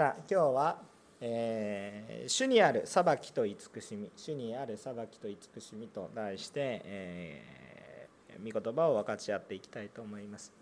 [0.00, 0.78] さあ今日は、
[1.20, 10.54] えー主にある裁きと慈しみ主にある裁きと慈しみと題して、えー御言葉を分かち合っていきたいと思います、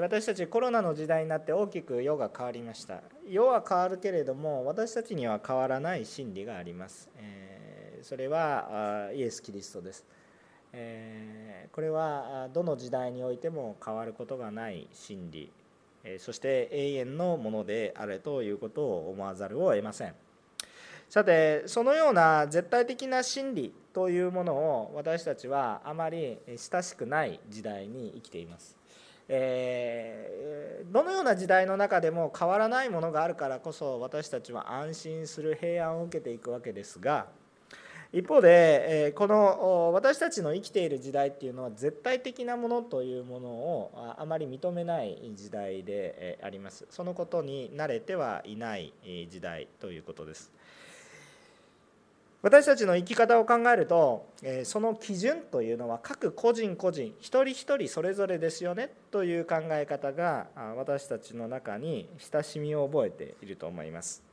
[0.00, 3.02] 私たちコロナの時代になって大きく世が変わりました。
[3.28, 10.04] 世は変わるけれども私たちには変わらない真理があります、えそれはイエス・キリストです。
[10.72, 15.52] えこれはどの時代においても変わることがない真理。
[16.18, 20.14] そして永遠のものであれということを思わざるを得ません。
[21.08, 28.76] さてそのような絶対的な真理というものを私たちはあまり親しくない時代に生きています。
[29.28, 30.60] えー
[30.90, 37.26] どのような時代の中でも変わらないものがあるからこそ私たちは安心する平安を受けていくわけですが
[38.12, 46.86] 一方で、えこの私たちの生きている時代っていうのは絶対的なものというものをああまり認めない時代でえあります。
[46.90, 48.92] そのことに慣れてはいない
[49.30, 50.50] 時代ということです。
[52.42, 64.29] 私たちの生き方を考えるとえその基準というのは各個人個人一人一人それぞれですよねという考え方があ私たちの中に親しみを覚えていると思います。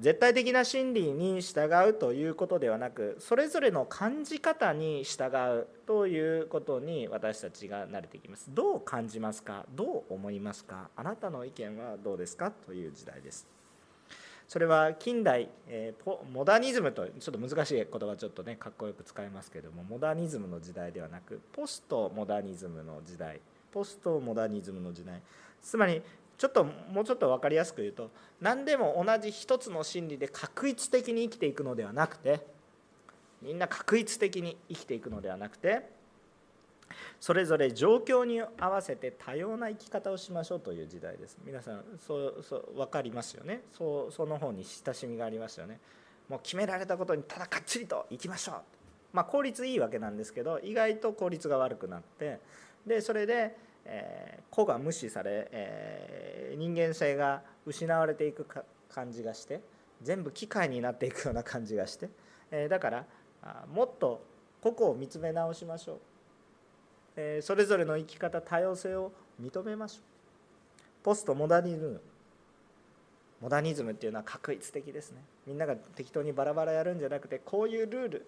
[0.00, 8.46] 絶対的な真理に従うということではなくそれぞれの感じ方に従うということに私たちが慣れていきます。
[8.48, 9.66] どう感じますか？
[9.74, 10.88] どう思いますか？
[10.96, 12.50] あなたの意見はどうですか？
[12.50, 13.48] という時代です。
[14.46, 23.40] それは近代、えーポモダニズムとちょっと難しい言葉ちょっとねかっこよく使いますけどもモダニズムの時代ではなくポストモダニズムの時代。
[23.72, 25.20] ポストモダニズムの時代。
[25.60, 26.00] つまり
[26.38, 32.46] ちょっともうちょっと分かりやすく言うと何でも同じ一つの真理で確一的に生きていくのではなくて
[33.42, 35.90] みんな確一的に生きていくのではなくて
[37.20, 41.36] それぞれ状況に合わせて多様な生き方をしましょうという時代です。
[41.44, 43.62] 皆さんそうそう分かりますよね？
[43.76, 45.80] そうその方に親しみがありますよね？
[46.28, 48.54] もう決められたことにただかっちりと生きましょう。
[49.12, 52.40] まあ効率いいわけなんですけど意外と効率が悪くなって
[52.86, 53.54] でそれで、
[53.88, 59.60] えー個が無視され、えー人間性が失われていくか感じがして
[60.02, 62.08] 全部機械になっていくような感じがして、
[62.50, 63.04] えーだから
[63.72, 64.24] もっと
[64.60, 65.98] 個々を見つめ直しましょう。
[67.16, 70.02] えそれぞれの生き方多様性を認めましょう。
[71.02, 72.00] ポストモダニズム。
[73.40, 75.22] モダニズムっていうのは確一的ですね。
[75.46, 78.26] みんなが適当にバラバラやるんじゃなくてこういうルール。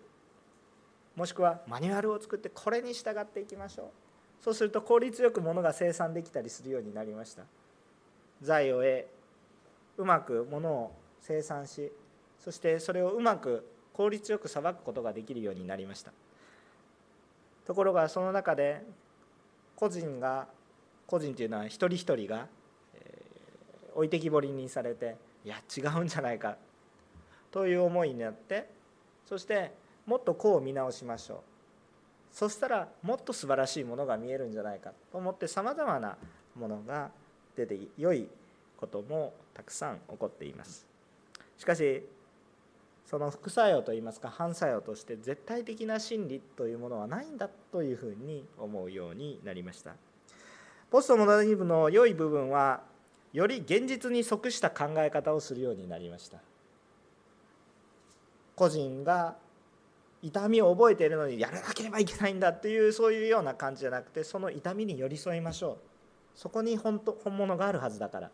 [1.17, 3.87] もしくはマニュアルを作ってこれに従っていきましょう。
[4.41, 7.43] そうすると効率よく物が生産できたりするようになりました。
[8.43, 9.07] 財を得
[9.99, 11.93] うまく物を生産し
[12.39, 16.13] そしてそれをうまく効率よくさばくことができるようになりました。
[17.67, 18.83] ところがその中で
[19.77, 20.49] 個人が
[21.07, 22.47] 個人というのは一人一人が、
[22.95, 23.31] えー
[23.93, 26.57] 置いてきぼりにされていや違うんじゃないか
[27.51, 28.71] という思いになって
[29.27, 29.73] そして
[30.07, 31.39] もっとこう見直しましょう。
[32.33, 36.17] そしたらもっと素晴らしいものが見えるんじゃないかと思ってさまざまな
[36.57, 37.11] ものが
[37.57, 38.29] 出て良い
[38.77, 40.87] こともたくさん起こっています。
[41.59, 42.03] しかし
[43.05, 49.95] その副作用といいますか反作用として絶対的な真理というものはないんだというふうに思うようになりました。
[50.91, 52.83] ポストモダニズムの良い部分は
[53.33, 56.39] より現実に即した考え方をするようになりました。
[58.55, 59.37] 個人が
[60.23, 65.77] 痛みを覚えているのにやらなければいけないんだっていうそういうような感じじゃなくてその痛みに寄り添いましょう。
[66.35, 68.31] そこに本当本物があるはずだから。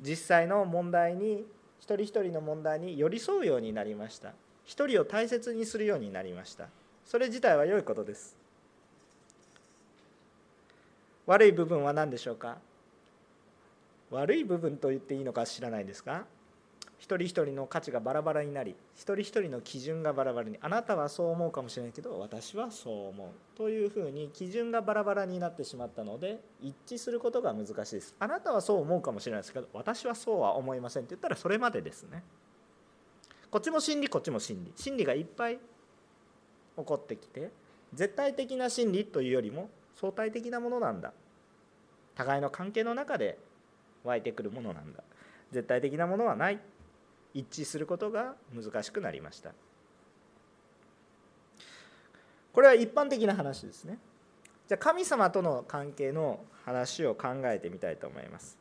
[0.00, 1.44] 実際の問題に
[1.78, 4.32] 一人一人の問題に寄り添うようになりました。
[4.64, 6.68] 一人を大切にするようになりました。
[7.04, 8.36] それ自体は良いことです。
[11.26, 12.58] 悪い部分は何でしょうか？
[14.10, 16.24] 悪い部分と言っていいのか知らないですか？
[17.04, 23.28] 一人一人の価値がバラバラになり一人一人の基準がバラバラにあなたはそう思うかもしれないけど私はそう思う
[23.58, 28.14] というふうに基準がバラバラになってしまったので一致することが難しいです。
[28.18, 32.22] あなたはそう思うかもしれないですけど私はそうは思いませんって言ったらそれまでですね。
[33.50, 34.72] こっちも真理こっちも真理。
[34.74, 35.60] 真理がいっぱい起
[36.86, 37.50] こってきて
[37.92, 39.68] 絶対的な真理というよりも
[40.00, 41.12] 相対的なものなんだ。
[42.14, 43.38] 互いの関係の中で
[44.04, 45.04] 湧いてくるものなんだ。
[45.52, 46.58] 絶対的なものはない。
[47.34, 49.50] 一致することが難しくなりました。
[52.52, 53.98] これは一般的な話ですね。
[54.68, 58.56] じゃあ神様との関係の話を考えてみたいと思います。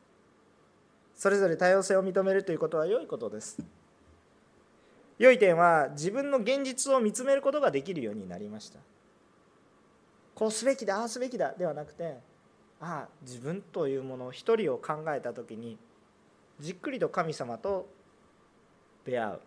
[1.16, 3.64] それぞれ多様性を認めるということは良いことです。
[5.20, 8.80] 良い点は自分の現実を見つめることができるようになりました。
[10.34, 12.18] こうすべきだああすべきだではなくて
[12.81, 15.78] ああ自分というものを一人を考えた時に
[16.60, 17.88] じっくりと神様と
[19.06, 19.40] 出会う。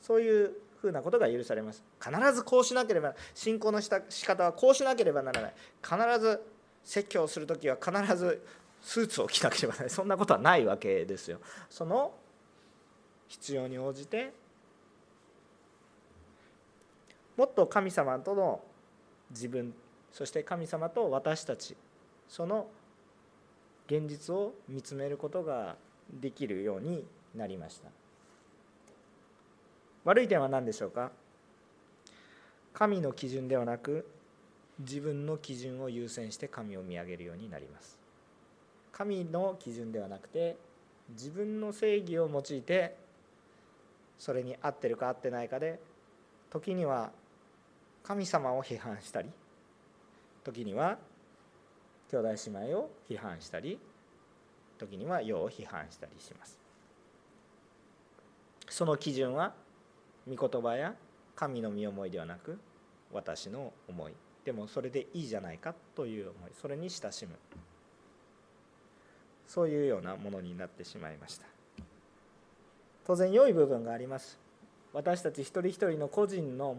[0.00, 1.82] そういうふうなことが許されます。
[2.00, 5.54] 必ずこうしなければ信仰のした仕方はこうしなければならない。
[5.82, 6.42] 必ず
[6.84, 8.42] 説教する時は必ず
[8.82, 9.90] スーツを着なければならない。
[9.90, 11.38] そんなことはないわけですよ。
[11.68, 12.12] その
[13.28, 14.32] 必要に応じて
[17.36, 18.60] もっと神様との
[19.30, 19.74] 自分
[20.12, 21.76] そして神様と私たち
[22.28, 22.68] その
[23.86, 25.76] 現実を見つめることが
[26.10, 27.04] できるように
[27.34, 27.88] なりました。
[30.06, 31.10] 悪い点は何でしょうか？
[32.72, 34.06] 神の基準ではなく
[34.78, 37.98] 自分の基準を優先して神を見上げるようになります。
[38.92, 40.56] 神の基準ではなくて
[41.10, 42.96] 自分の正義を用いて
[44.16, 45.80] それに合ってるか合ってないかで
[46.50, 47.10] 時には
[48.04, 49.28] 神様を批判したり
[50.44, 50.98] 時には
[52.12, 53.76] 兄弟姉妹を批判したり
[54.78, 56.60] 時には世を批判したりします。
[58.68, 59.52] その基準は
[60.28, 60.94] 御言葉や
[61.34, 62.58] 神の身思いではなく
[63.12, 64.14] 私の思い。
[64.44, 66.50] でもそれでいいじゃないかという思い。
[66.60, 67.36] それに親しむ。
[69.46, 71.46] そういうようなものになってしまいました。
[73.06, 74.38] 当然良い部分があります。
[74.92, 76.76] 私たち一人一人の個人の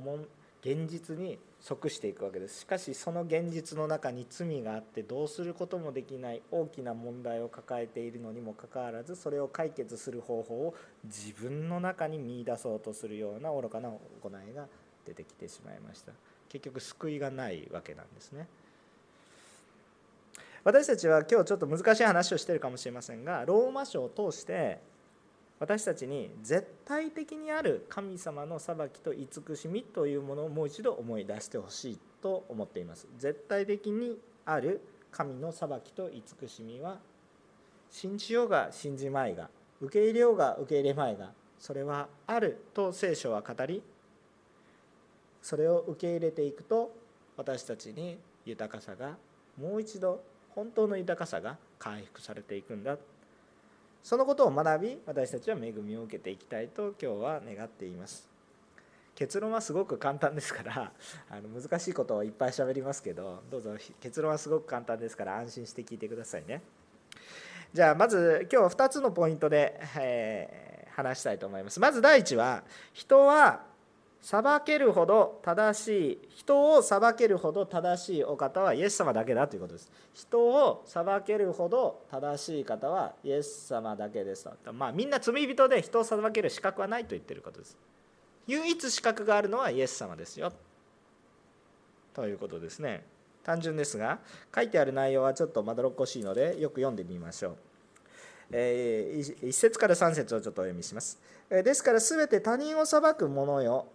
[0.61, 2.61] 現実に即していくわけです。
[2.61, 6.41] しかしその現実の中に罪があってどうすることもできない。
[6.51, 14.67] 大きな問題を抱えているのにもかかわらずそれを解決する方法を自分の中に見いだそうとするような愚かな行いが
[15.05, 16.13] 出てきてしまいました。
[16.49, 18.47] 結局救いがないわけなんですね。
[20.63, 24.79] 私たちは今日ちょっと難しい話をしてるかもしれませんがローマ書を通して
[25.59, 33.07] 私たちに絶対的にある神様の裁きと慈しみというものをもう一度思い出してほしいと思っています。
[33.17, 34.81] 絶対的にある
[35.11, 36.99] 神の裁きと慈しみは
[37.89, 39.49] 信じようが信じまいが
[39.81, 43.81] 受け入れようが受け入れまいがそれはあると聖書は語り
[45.41, 46.91] それを受け入れていくと
[47.35, 49.15] 私たちに豊かさが
[49.59, 52.97] もう一度本当の豊かさが回復されていくんだ。
[54.07, 58.25] そのことを学び私たちは恵みを受けていきたいと今日は願っています。
[59.15, 60.93] 結論はすごく簡単ですから
[61.29, 66.61] あの難しいことをいっぱい喋りますけどどうぞ結論はすごく簡単ですから安心して聞いてくださいね。
[67.73, 71.77] じゃあまず今日2つのポイントで、えー、話したいと思います。
[71.81, 72.63] まず第一は
[72.93, 73.65] 人は
[74.21, 79.91] 裁けるほど正しい人を裁けるほど正しいお方はイエス様だけだということです。
[80.13, 87.77] 人を裁けるほど正しい方はイエス様だけですまあみんな罪人で人を裁ける資格はないと言ってることです。
[88.47, 90.51] 唯一資格があるのはイエス様ですよ。
[92.13, 93.05] ということですね。
[93.43, 94.19] 単純ですが
[94.53, 97.57] 書いてある内容はちょっとまどろっこしいのでよく読んでみましょう。
[98.51, 101.19] え、1節から3節をちょっとお読みします。
[101.49, 103.87] ですから、すべて他人を裁く者よ、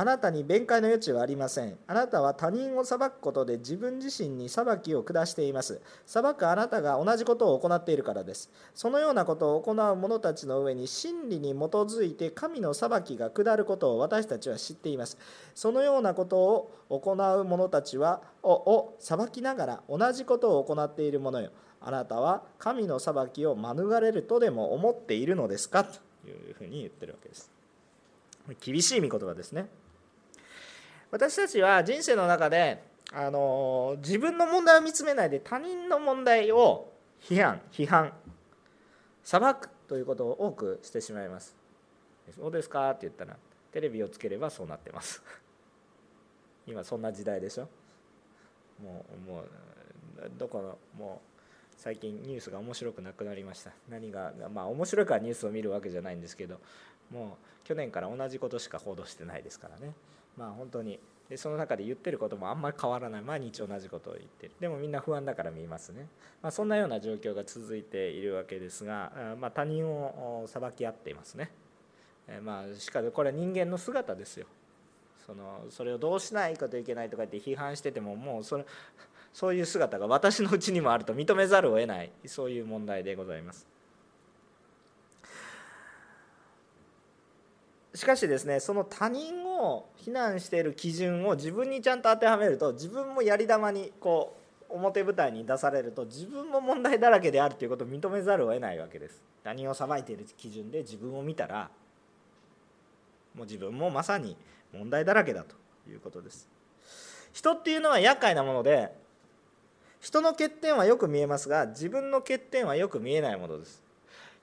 [0.00, 1.76] あなたに弁解の余地はありません。
[1.88, 5.80] あなたは他人を裁くことで自分自身に裁きを下しています。
[6.06, 8.48] 裁くあなたが同じことを行っているからです。
[8.76, 15.18] そのようなことを行う者たちの上に真理に基づいて神の裁きが下ることを私たちは知っています。
[15.52, 21.50] そのようなことを行う者たちはをを裁きながら同じことを行っている者よ。
[21.80, 25.82] あなたは神の裁きを免れるとでも思っているのですか？
[25.82, 25.90] と
[26.28, 27.50] いうふうに言ってるわけです。
[28.60, 29.68] 厳しい御言葉ですね。
[31.10, 38.12] 私たちは人生の中であの自分の問題を見つめないで他人の問題を批判批判
[39.24, 41.56] 裁くということを多くしてしまいます
[42.36, 42.90] そうですか？
[42.90, 43.36] って言ったら
[43.72, 45.22] テレビをつければそうなってます
[46.66, 47.68] 今そんな時代でしょ？
[48.82, 49.44] もうもう
[50.36, 53.72] どこのもう最近ニュースが面白くなくなりました。
[53.88, 56.60] 何がまあ面白いからニュースを見るわけじゃないんですけど
[57.10, 59.92] もう去年から同じことしか報道してないですからね。
[60.38, 61.00] まあ本当に。
[61.28, 63.22] でその中で言ってることもあんまり変わらない。
[63.22, 64.52] 毎日同じことを言ってる。
[64.60, 66.06] でもみんな不安だから見ますね、
[66.40, 71.50] まあ、そんなような状況が続いているわけですが、まあ、他人を裁き合っていますね、
[72.42, 74.46] まあしかしこれは人間の姿ですよ。
[75.26, 78.64] そのそれをどうしないといけないとかって批判しててももうそれ
[79.34, 82.10] そういう姿が私のうちにもあると認めざるを得ない。
[82.24, 83.66] そういう問題でございます。
[87.94, 94.36] しかしですねその他人を非難している基準を自分にちゃんと当てはめると自分もやり玉にこ
[94.70, 99.22] う表舞台に出されると自分も問題だらけであるということを認めざるを得ないわけです。
[99.42, 101.70] 他人を裁いている基準で自分を見たら
[103.34, 104.36] もう自分もまさに
[104.72, 105.56] 問題だらけだと
[105.90, 106.48] いうことです。
[107.32, 108.92] 人っていうのは厄介なもので
[110.00, 113.87] 人の欠点はよく見えますが自分の欠点はよく見えないものです。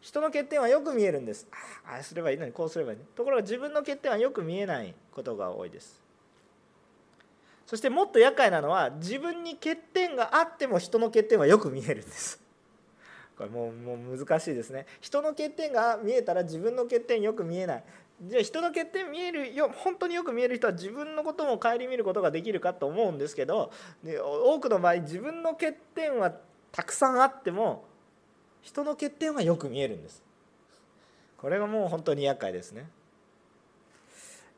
[0.05, 1.47] 人の欠点はよく見えるんです。
[1.83, 5.99] ああすればいいのにこうすればいい、ところが自分の欠点はよく見えないことが多いです。
[7.65, 12.39] そしてもっと厄介なのは自分に欠点があっても人の欠点はよく見えるんです。
[13.35, 14.85] これもうもう難しいですね。
[15.01, 17.83] 人の欠点が見えたら自分の欠点よく見えない。
[18.21, 23.71] じゃあ人の欠点見えるよ本当によく見える人は自分のことも顧みることができるかと思うんですけど
[24.03, 26.31] 多くの場合自分の欠点は
[26.71, 27.85] たくさんあっても
[28.65, 30.21] 人の欠点はよく見えるんです
[31.37, 32.89] これがもう本当に厄介ですね、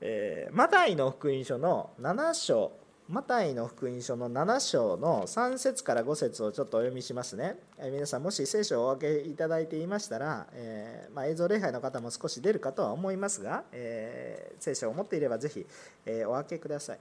[0.02, 2.72] えー、マタイの福音書の7章
[3.10, 7.56] マタイの福音書の7章の3節から5節をちょっとお読みしますね。
[7.80, 15.66] え皆さんもし聖書をお分けいただいていましたら、えー、まあ、映像礼拝の方も少し出るかとは思いますが、えー、聖書を持っていればぜひ、
[16.06, 17.00] えー、お分けください。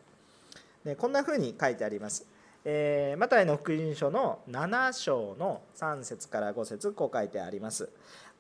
[0.85, 2.25] でこんなふうに書いてあります。
[2.69, 7.89] えマタイの福音書の7章の3節から5節こう書いてあります。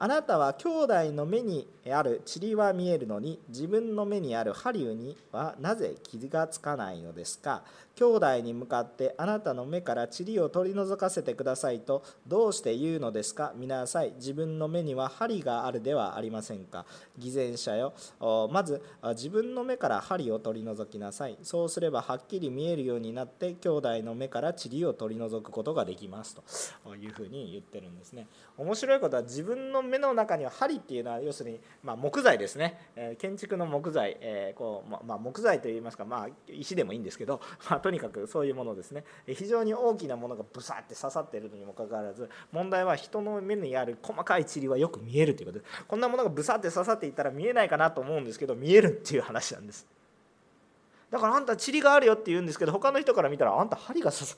[0.00, 7.62] あなたは兄弟の目にある塵は見えるのに自分の目にある針にはなぜ傷がつかないのですか？
[7.98, 13.52] 兄弟に向かってあなたの目から塵を取り除かせてくださいとどうして言うのですか？
[13.56, 14.12] 見なさい。
[14.16, 16.84] 自分の目には針があるではありませんか？
[17.16, 17.94] 偽善者よ。
[18.52, 18.82] まず
[19.14, 21.38] 自分の目から針を取り除きなさい。
[21.42, 26.36] そうすればはっきり見えるようになって兄弟の目から塵を取り除くことができます
[26.84, 26.94] と。
[26.94, 28.26] いうふうに言ってるんですね。
[28.58, 32.78] 面白いことは自分の目の中には針っていうのは要するにま木材ですね、
[33.18, 39.04] 建築の木材、えこうま、木材といいますかまあ石でもいいんですけど、まあとにかくそういうものですね。
[39.28, 45.60] 非常に大きなものがブサって刺さっているのにもかかわらず問題は人の目にある細かい塵はよく見えるということ。
[45.60, 49.86] でこんなものがブサって刺さっていたら見えないかなと思うんですけど見えるっていう話なんです。
[51.12, 54.36] だからあんた塵があるよって言うんですけど他の人から見たらあんた針が刺さ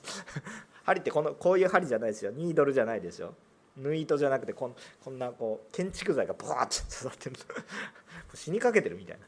[0.83, 2.29] 針ってこのこういう針じゃないですよ。
[2.29, 3.33] ニードルじゃないですよ。
[3.77, 7.35] 縫い糸じゃなくてこんこんなこう建築材がブワッて刺さってる
[8.35, 9.25] 死にかけてるみたいな。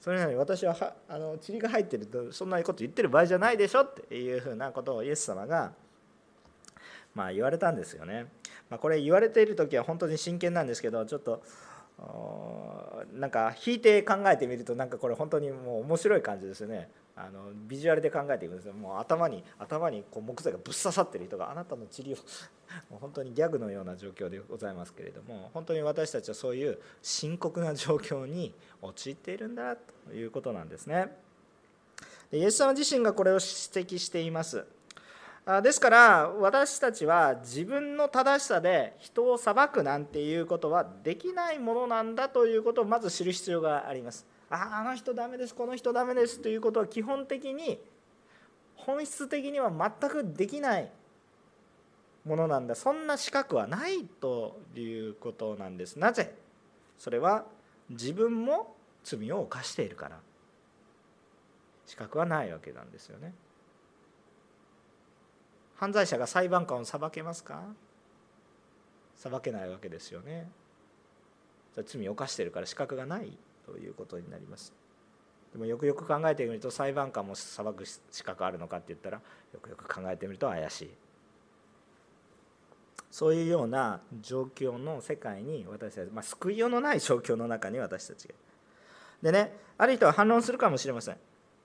[0.00, 5.72] それなのに私ははあの塵が入ってるとそんなこと言ってる場合じゃないでしょっていうふうなことをイエス様が
[7.14, 8.26] まあ言われたんですよね。
[8.70, 11.42] まあ、これ言われている時は本当に真剣なんですけどちょっと
[13.14, 16.88] なんか引いて考えてみるとなんかこれ本当にもう面白い感じですよね。
[17.20, 22.16] あのビジュアルで考えていくんですよもう頭に頭にこう木材がぶっ刺さってる人があなたの治療
[22.90, 31.16] もう本当にギャグのような状況でございますけれども本当に私たちはそういう深刻な状況に陥っているんだということなんですね。
[32.30, 34.64] でイエス様自身がこれを指摘しています。
[35.62, 44.26] ですから私たちは自分の正しさで人を裁くなんていうことはできないものなんだということをまず知る必要があります。
[44.50, 47.78] ああの人ダメですこの人ダメですということは基本的に
[48.76, 50.90] 本質的には全くできない
[52.24, 52.74] ものなんだ。
[52.74, 55.98] そんな資格はないということなんです。
[55.98, 56.34] なぜ？
[56.98, 57.44] それは
[57.90, 58.74] 自分も
[59.04, 60.18] 罪を犯しているから。
[61.86, 63.32] 資格はないわけなんですよね。
[65.76, 67.62] 犯罪者が裁判官を裁けますか？
[69.16, 70.50] 裁けないわけですよね。
[71.86, 73.36] 罪を犯しているから資格がない。
[73.72, 74.72] ということになります。
[75.52, 79.18] でもよくよく考えてみると裁判官も裁く資格あるのかって言ったら
[79.52, 80.90] よくよく考えてみると怪しい。
[83.10, 88.34] そういうような状況の世界に私たち、まあ、救いようのない状況の中に私たちが。
[89.22, 91.14] でねある人は反論するかもしれません。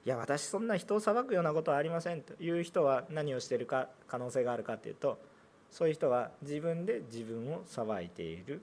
[0.06, 5.18] いや私そんな人を裁くようなことはありませんという人は何をしているか可能性があるかというと
[5.72, 8.62] そういう人は自分で自分を裁いている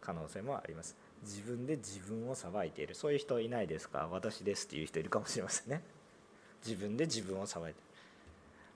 [0.00, 0.96] 可能性もあります。
[1.22, 2.94] 自分で自分を裁いている。
[2.94, 4.08] そういう人いないですか？
[4.10, 5.82] 私ですっていう人いるかもしれませんね。
[6.64, 7.70] 自分で自分を裁いて。
[7.70, 7.78] いる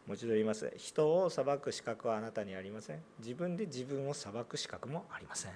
[0.06, 0.72] もう一度言います。
[0.76, 2.98] 人を裁く資格はあなたにありません。
[3.20, 5.52] 自分で自分を裁く資格もありません。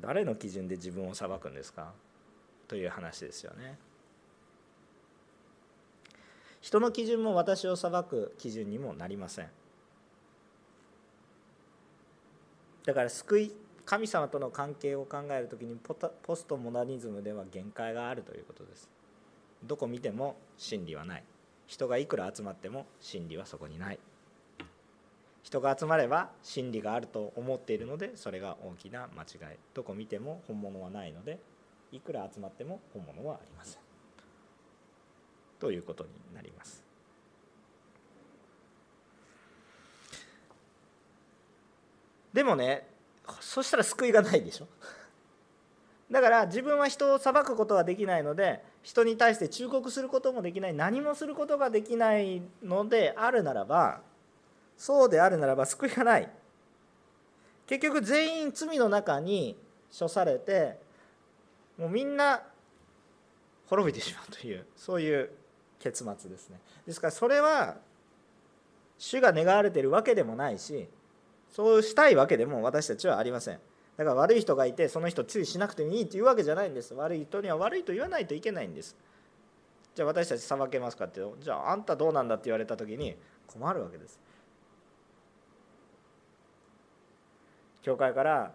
[0.00, 1.92] 誰の基準で自分を裁くんですか？
[2.66, 3.78] という話ですよね。
[6.62, 9.48] 人の基準も私を裁く基準にもなりません。
[12.86, 13.52] だから救い
[13.84, 18.88] 神様との関係を考える時にポストモダニズムでは限界があるということです。
[19.64, 21.24] どこ見ても真理はない。
[21.66, 23.98] 人がいくら集まっても真理はそこにない。
[25.42, 29.58] 人が集まれば真理があると思っているのでそれが大きな間違い。
[29.74, 31.40] どこ見ても本物はないので
[31.90, 33.81] いくら集まっても本物はありません。
[35.62, 36.82] ということになります。
[42.32, 42.88] でもね
[43.38, 44.66] そしたら救いがないでしょ。
[46.10, 50.74] だから自分は人を裁くことはできないので人に対して忠告することもできない。
[50.74, 54.00] 何もすることができないのであるならば
[54.76, 56.28] そうであるならば救いがない。
[57.68, 59.56] 結局全員罪の中に
[59.96, 60.76] 処されて
[61.78, 62.42] もうみんな
[63.66, 65.30] 滅びてしまうというそういう
[65.82, 66.60] 結末ですね。
[66.86, 67.76] ですからそれは
[68.98, 70.88] 主が願われているわけでもないし
[71.50, 73.58] そうしたいわけでも私たちはありません。
[73.96, 76.94] だから悪い人がいてその人注意しなくてもいいというわけじゃないんです。
[76.94, 78.96] 悪い人には悪いと言わないといけないんです。
[79.94, 83.16] じゃあ私たち裁けますかってじゃああんたどうなんだって言われた時に
[83.48, 84.20] 困るわけです。
[87.82, 88.52] 教会から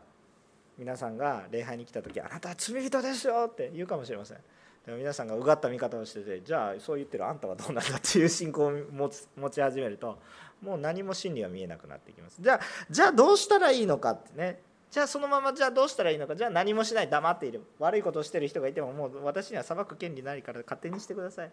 [0.77, 4.37] 皆さんが礼拝に来た時「あなたは罪人ですよ」って言うかもしれません。
[4.87, 10.17] でも皆さんがうがった見方をしててじゃあそう言ってるあんたはどうなんだっていう信仰を持つ持ち始めると
[10.61, 12.37] もう何も真理は見えなくなってきます。
[12.39, 14.61] じゃあじゃあどうしたらいいのかってね。
[14.89, 16.37] じゃあそのままじゃあどうしたらいいのか。
[16.37, 17.09] じゃあ何もしない。
[17.09, 17.61] 黙っている。
[17.79, 21.51] 悪いことをしてる人がいてももう私には裁く権利ないから勝手にしてください。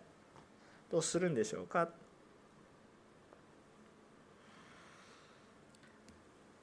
[0.93, 1.89] どうするんでしょうか。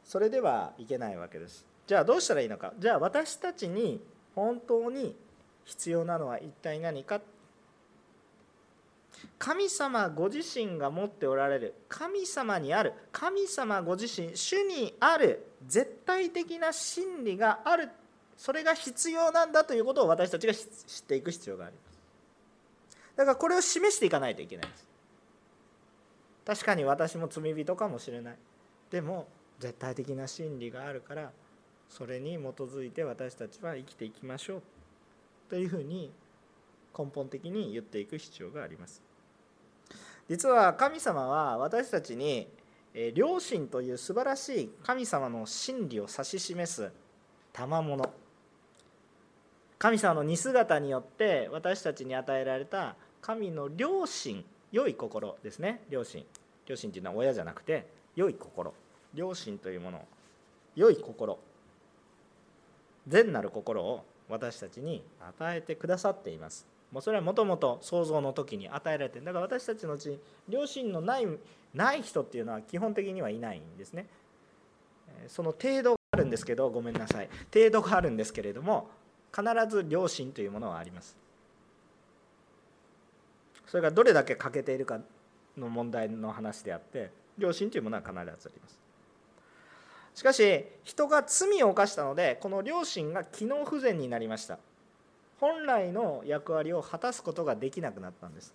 [0.05, 1.65] それではいけないわけです。
[1.85, 2.73] じゃあどうしたらいいのか。
[2.79, 4.01] じゃあ私たちに
[4.33, 5.13] 本当に
[5.65, 7.22] 必要なのは一体何か？
[9.38, 11.75] 神様ご自身が持っておられる。
[11.88, 12.94] 神様にある。
[13.12, 17.89] 神様ご自身主にある絶対的な真理がある。
[18.36, 20.63] それが必要なんだということを私たちが知っ
[21.08, 22.00] ていく必要があります。
[23.15, 24.88] だからこれを示していかないといけないです。
[26.44, 28.36] 確かに私も罪人かもしれない。
[28.89, 29.27] でも
[29.60, 31.32] 絶対的な真理があるから
[31.88, 34.62] それに基づいて私たちは生きていきましょう。
[35.51, 36.10] というふうに
[36.98, 39.01] 根本的に言っていく必要があります。
[40.29, 42.48] 実は神様は私たちに
[43.15, 46.89] 良心という素晴らしい神様の真理を指し示す
[47.51, 48.13] 賜物。
[49.77, 55.81] 神様の似姿によって私たちに与えられた神の良心良い心ですね。
[55.89, 56.25] 良心。
[56.65, 58.74] 良心というのは親じゃなくて良い心。
[59.13, 60.05] 良心というもの
[60.78, 61.38] 良い心。
[63.06, 66.65] 善なる心を私たちに与えてくださっています。
[66.91, 71.28] もうそれはもともと創造の時に与えられてだから私たちのうち両親のない
[71.74, 74.08] ない人っていうのは基本的にはいないんですね。
[75.28, 77.30] その程度があるんですけどごめんなさい。
[77.54, 78.89] 程度があるんですけれども
[79.34, 81.17] 必ず両親というものはあります。
[83.67, 85.00] それがどれだけ欠けているか
[85.58, 88.81] の問題の話であって両親というものは必ずあります。
[90.13, 94.58] しかし人が罪を犯したのでこの両親が機能不全になりました。
[95.39, 98.54] 本来の役割を果たすことができなくなったんです。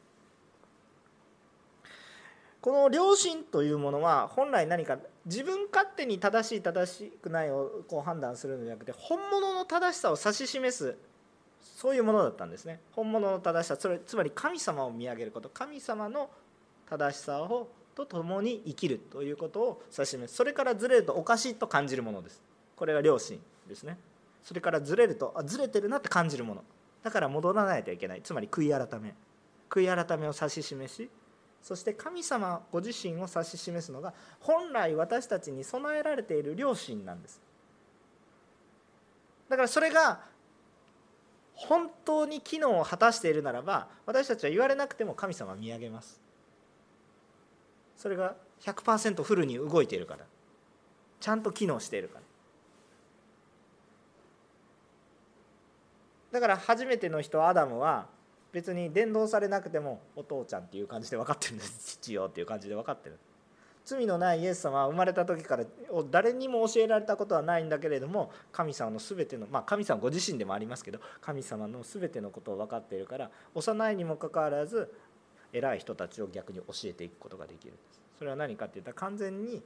[2.60, 10.96] この良心というものは本来何か自分勝手に正しい正しくないをこう判断するのではなくて本物の正しさを指し示す
[11.60, 12.80] そういうものだったんですね。
[12.92, 16.30] 本物の正しさそれつまり神様を見上げること神様の
[16.88, 20.36] 正しさをと共に生きるということを指し示す。
[20.36, 22.42] それからずれるとおかしいと感じるものです。
[22.76, 23.98] これが良心ですね。
[24.44, 26.62] それからずれるとあずれてるなって感じるもの。
[27.02, 28.22] だから戻らないといけない。
[28.22, 29.14] つまり悔い改め。
[29.70, 31.10] 悔い改めを指し示し
[31.62, 37.40] そして神様ご自身を指し示すのが本来私たちに備えられている良心なんです。
[39.48, 40.20] だからそれが
[41.54, 46.20] 本当に機能を果たしているならば私たちは言われなくても神様は見上げます。
[47.96, 50.24] それが100%フルに動いているから。
[51.20, 52.24] ちゃんと機能しているから。
[56.32, 58.06] だから初めての人アダムは
[58.52, 61.96] 別に伝道されなくてもお父ちゃんっていう感じで分かってるんです。
[61.98, 63.18] 父よっていう感じで分かってる。
[63.84, 65.64] 罪のないイエス様は生まれた時から
[66.10, 74.92] 誰にも教えられたことはないんだけれども神様の全てのまあ神様ご自身でもありますけど神様の全てのことを分かっているから幼いにもかかわらず
[75.56, 77.72] 偉い人たちを逆に教えていくことができる。
[77.72, 79.62] んですそれは何かっていったら完全に、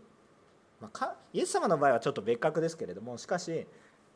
[0.81, 3.67] まあ、イエス様の場合はちょっと別格ですけれどもしかし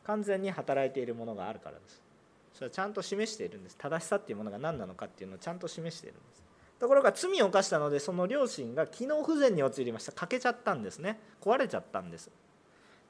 [0.05, 2.03] 完全に働いているものがあるからです。
[2.53, 3.77] それはちゃんと示しているんです。
[3.77, 6.45] 正しさっていうものが何なのかっていうのをちゃんと示しているんです。
[6.79, 10.13] ところが罪を犯したのでその両親が機能不全に陥りました。
[10.13, 11.19] 欠けちゃったんですね。
[11.41, 12.31] 壊れちゃったんです。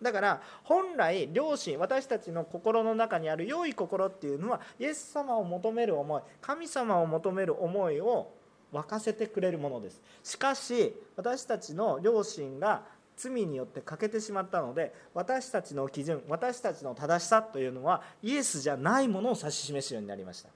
[0.01, 8.31] だから本来両親私たちの心の中にある良い心っていうのはイエス様を求める思い神様を求める思いを
[8.75, 10.03] 沸かせてくれるものです。
[10.23, 12.83] しかし私たちの両親が
[13.17, 20.49] 罪によって欠けてしまったので私たちの基準私たちの正しさというのはイエスじゃないものを指し示すようになりました。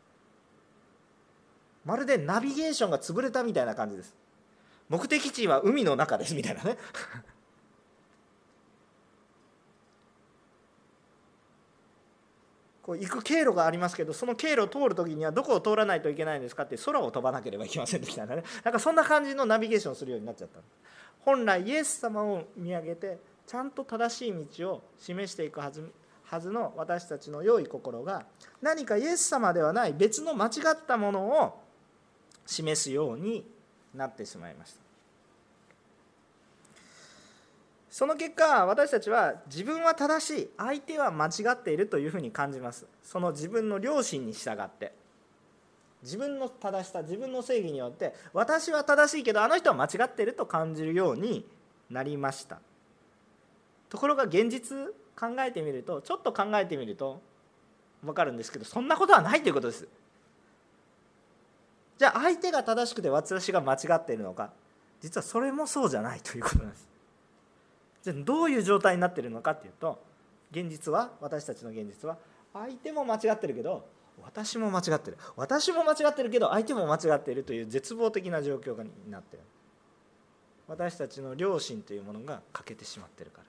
[1.85, 4.15] まるでナビゲーションが潰れたみたいな感じです。
[4.89, 6.77] 目的地は海の中ですみたいなね。
[12.89, 18.43] こう行く経路がありますけどその経路を通る時にはどこを通らないといけないんですかって空を飛ばなければいけませんでしたね。
[18.65, 20.61] なんかそんな感じのナビゲーションをするようになっちゃった。
[21.21, 25.93] 本来イエス様を見上げてちゃんと正しい道を示していくはず
[26.25, 28.25] はずの私たちの良い心が
[28.63, 31.61] 何かイエス様ではない別の間違ったものを
[32.47, 33.45] 示すように
[33.95, 34.88] なってしまいました。
[37.91, 42.87] その結果私たちは自分は正しい相手は間違っているというふうに感じます。
[43.03, 44.93] その自分の良心に従って。
[46.03, 51.45] 自分の正しさ自分の正義によって私は正しいけどあの人は間違っていると感じるように
[51.91, 52.61] なりました。
[53.89, 54.77] ところが現実
[55.19, 57.21] 考えてみるとちょっと考えてみると
[58.05, 59.89] 分かるんですけどそんなことはないということです。
[61.99, 64.51] じゃあ相手が正しくて私が間違っているのか。
[65.01, 66.89] 実はそれもそうじゃないということなんです。
[68.13, 70.03] じゃどういう状態になってるのかっていうと
[70.51, 72.17] 現実は私たちの現実は
[72.53, 73.85] 相手も間違ってるけど
[74.23, 75.19] 私も間違ってる。
[75.37, 79.43] 私も間違ってるけど相手も間違っているという絶望的な状況になってる。
[80.67, 83.45] 私たちの良心というものが欠けてしまってるから。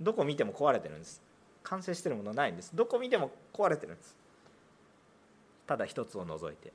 [0.00, 1.20] どこ見ても壊れてるんです。
[1.62, 2.70] 完成してるものないんです。
[2.74, 4.16] どこ見ても壊れてるんです。
[5.66, 6.72] ただ一つを除いて。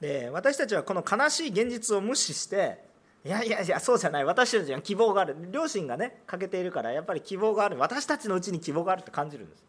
[0.00, 2.84] で私たちはこの悲しい現実を無視して
[3.24, 4.24] いやいやいやそうじゃない。
[4.24, 5.36] 私たちは希望がある。
[5.50, 7.76] 両親がね欠けているからやっぱり希望がある。
[7.76, 9.64] 私たちのうちに希望があるって感じるんです。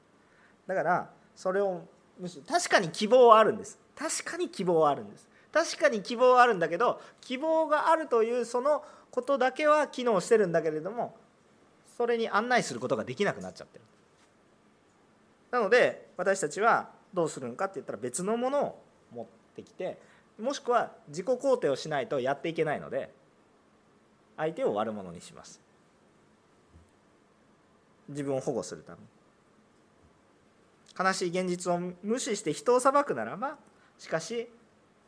[0.67, 1.81] だからそれを
[2.19, 3.79] 無視確かに希望はあるんです。
[3.95, 5.27] 確かに希望はあるんです。
[5.51, 11.15] 確かに希望はあるんだけど希望があるというそのことだけは機能してるんだけれども
[11.97, 13.85] それに案内することができなくなっちゃってる。
[15.49, 18.83] なので私たちはどうするのかって言ったら別のものを
[19.15, 19.97] 持ってきて
[20.39, 23.09] もしくは自己肯定をしないとやっていけないので
[24.35, 25.59] 相手を悪者にします。
[28.09, 28.99] 自分を保護するため
[30.97, 33.57] 悲しい現実を無視して人を裁くならば
[33.99, 34.47] しかし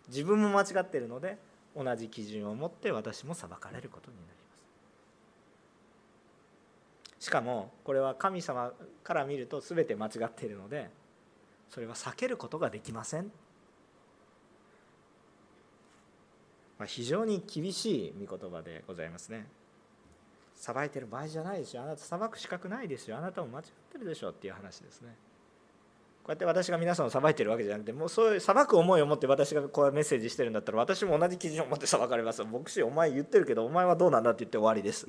[0.09, 1.37] 自分も間違っているので
[1.75, 4.35] 同じ基準を持って私も裁かれることになりま
[7.19, 7.25] す。
[7.25, 10.89] しかもこれは神様から見ると全て間違っているので
[11.69, 13.31] それは避けることができません。
[16.79, 19.45] まあ、非常に厳しい御言葉でございますね。
[20.55, 21.83] 裁いてる場合じゃないですよ。
[21.83, 23.17] あなた裁く資格ないですよ。
[23.17, 25.15] あなたも間違ってるでしょっていう話ですね。
[26.23, 32.43] こうやって私が皆さんを裁いてるわけじゃなくてもうそういう裁く思いを持って私がこういうメッセージしてるんだったら私も同じ基準を持って裁かれます。
[32.43, 35.07] 牧師お前言ってるけどお前はどうなんだって言って終わりです。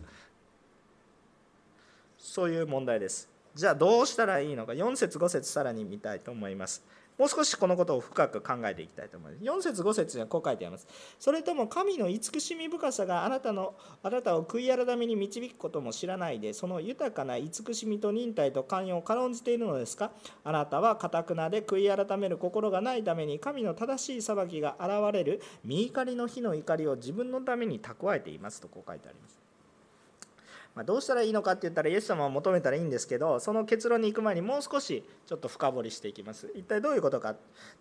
[2.18, 3.28] そういう問題です。
[3.54, 4.72] じゃあどうしたらいいのか。
[4.72, 6.84] 4節5節さらに見たいと思います。
[7.20, 9.44] もう少しこのことを深く考えていきたいと思います。
[9.44, 10.88] 4節5節にはこう書いてあります。
[11.18, 20.12] それとも神の慈しみ深さがあなたのあなたを悔い改めに導くことも知らないで、その豊かな慈しみと忍耐と寛容を軽んじているのですか？
[20.44, 29.49] あなたはかたくなで悔い改める心がないために神の正しい裁きが現れる見怒りの日の怒りを自分のために蓄えていますとこう書いてあります。
[30.74, 36.50] まあ、どうしたらいいのかって言ったらイエス様を求めたらいいんですけどその結論に行く前にもう少しちょっと深掘りしていきます。
[36.54, 37.34] 一体どういうことか。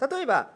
[0.09, 0.49] 例えば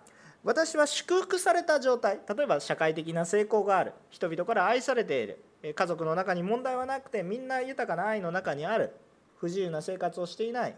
[0.43, 2.19] 私は祝福された状態。
[2.27, 3.93] 例えば社会的な成功がある。
[4.09, 5.43] 人々から愛されている。
[5.75, 8.93] 家族の中に問題はなくてみんな豊かな愛の中にある。
[9.37, 10.75] 不自由な生活をしていない。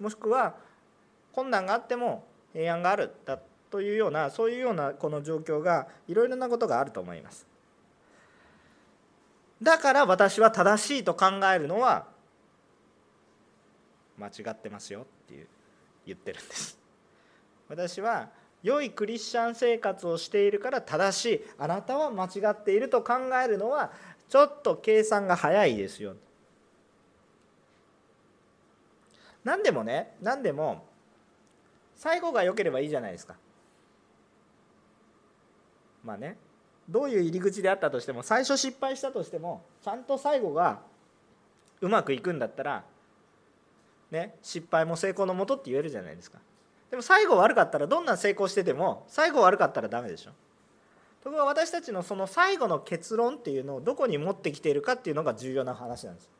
[0.00, 0.54] もしくは
[1.32, 3.10] 困難があっても平安がある。
[3.26, 3.38] だ
[3.70, 7.46] というようなそういうようなこの状況がいろいろなことがあると思います。
[9.62, 12.06] だから私は正しいと考えるのは
[14.18, 15.46] 間違ってますよっていう
[16.06, 16.78] 言ってるんです。
[17.68, 18.28] 私は
[18.62, 21.44] 良いクリスチャン生活をしているから正しい。
[21.58, 23.92] あなたは間違っていると考えるのは
[24.28, 26.14] ちょっと計算が早いですよ。
[29.44, 30.86] 何でもね何でも
[31.96, 33.36] 最後が良ければいいじゃないですか。
[36.02, 36.36] まあね。
[36.88, 40.80] どういう入り口であったとしても最初失敗したとしてもちゃんと最後が
[41.80, 42.84] うまくいくんだったら、
[44.10, 46.38] ね、失敗も成功のもとって言えるじゃないですか。
[46.90, 50.30] でも最後悪かったらどんな成功してても最後悪かったらダメでしょ。
[51.22, 56.30] ところが私たちのその最後の結論っていうのをどこに持ってきているかっていうのが重要な話なんです。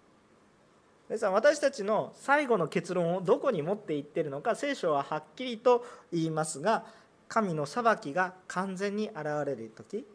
[1.09, 6.85] 皆さん私たちの最後の結論をどこに持っていってるのか聖書ははっきりと言いますが
[7.29, 10.07] 神の裁きが完全に現れる時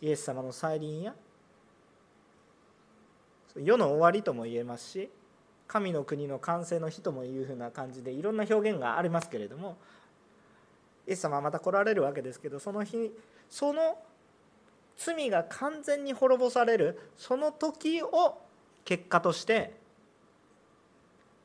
[0.00, 1.14] イエス様の再臨や
[3.56, 5.10] 世の終わりとも言えますし
[5.66, 9.76] 神の国の完成の日ともいうふうな感じでいろんな表現がありますけれども
[11.06, 13.12] イエス様はまた来られるわけですけどその日
[13.48, 13.98] その
[14.96, 18.38] 罪が完全に滅ぼされるその時を
[18.84, 19.74] 結果として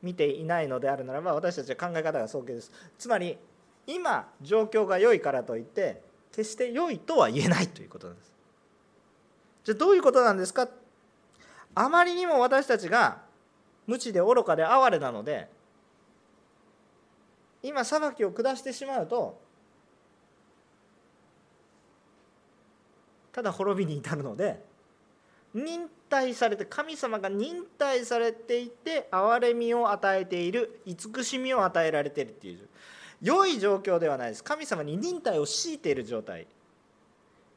[0.02, 2.70] 見ていないのであるならば私たちは考え方が早計です。
[2.98, 3.38] つまり
[3.86, 8.35] 今状況が良いからといって決して良いとは言えないということなんです。
[9.66, 10.68] じゃあどういうことなんですか？
[11.74, 13.18] あまりにも私たちが
[13.84, 15.48] 無知で愚かで哀れなので
[17.64, 19.40] 今裁きを下してしまうと
[23.32, 24.62] ただ滅びに至るので
[25.52, 32.60] 忍耐されて神様が忍耐されていて憐れみを与えている慈しみを与えられているっていう
[33.20, 34.44] 良い状況ではないです。
[34.44, 36.46] 神様に忍耐を強いている状態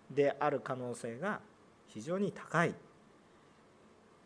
[0.10, 1.40] である可能性が
[1.90, 2.74] 非常に高い。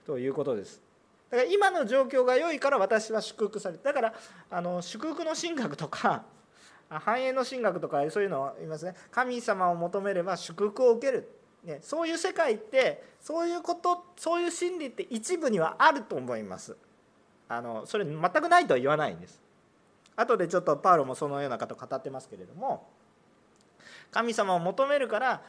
[0.05, 0.81] ということです。
[1.29, 4.13] だから今の状況が良いから私は祝福されてだから
[4.51, 6.23] あの祝福の神学とか
[6.89, 8.95] 繁栄の神学とかそういうのを言いますね。
[9.09, 11.27] 神様を求めれば祝福を受ける、
[11.63, 16.77] ね、そういう世界ってそういうことそういう心理って一部にはあると思います。
[17.49, 19.41] あのそれ全くないとは言わないんです。
[20.15, 22.87] 後でちょっとパウロもそのようなこと語ってますけれども
[24.11, 25.41] 神様を求めるから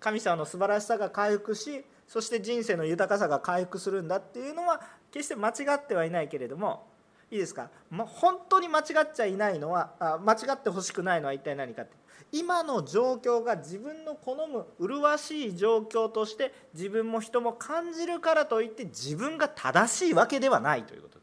[0.00, 4.80] 神様の素晴らしさが回復しそして人生の豊かさが回復するんだっていうのは
[5.12, 6.86] 決して間違ってはいないけれども
[7.30, 11.96] いいですか、ま、本当に間違っちゃいないのはあ間違ってほしくないのは一体何かって。
[12.30, 21.17] 今の状況が自分の好む麗しい状況として自分も人も感じるからといって自分が正しいわけではないということ。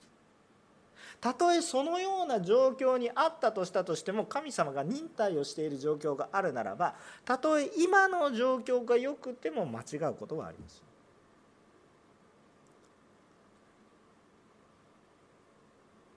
[1.25, 6.93] たとえそのような状況にあったとしたとしても神様が忍耐をしている状況があるならば
[7.25, 10.83] たとえ今の状況が良くても間違うことはあります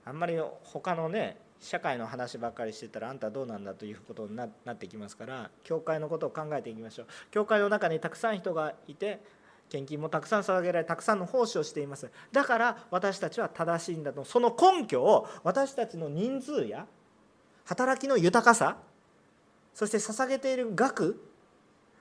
[0.04, 7.06] あんまり他のね社会の話ばっかりしてたらあんたどうなんだということになってきますから教会のことを考えていきましょう。
[7.30, 9.20] 教会の中にたくさん人がいて
[9.68, 12.10] 献金もたくさん捧げられたくさんの奉仕をしています。
[12.32, 14.24] だから私たちは正しいんだと。
[14.24, 16.86] その根拠を私たちの人数や
[17.64, 18.78] 働きの豊かさ
[19.74, 21.22] そして捧げている額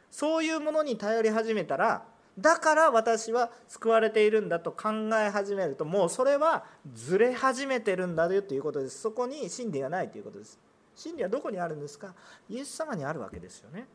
[0.10, 2.06] そういうものに頼り始めたら
[2.40, 9.02] だから私は救われているんだと考え始めるともうそれはずれ始めてるんだよということです。
[9.02, 10.60] そこに真理がないということです。
[10.96, 12.14] 真理はどこにあるんですか？
[12.50, 13.88] イエス様にあるわけですよね。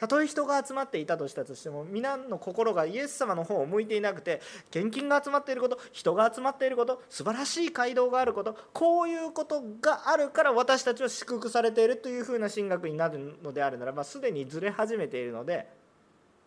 [0.00, 15.68] たとえ人が集まっていたとしたとしても皆の心がイエス様の方を向いていなくて献金が集まっていること人が集まっていること素晴らしい街道があることこういうことがあるから私たちは祝福されているというふうな神学になるのであるならばすでにずれ始めているので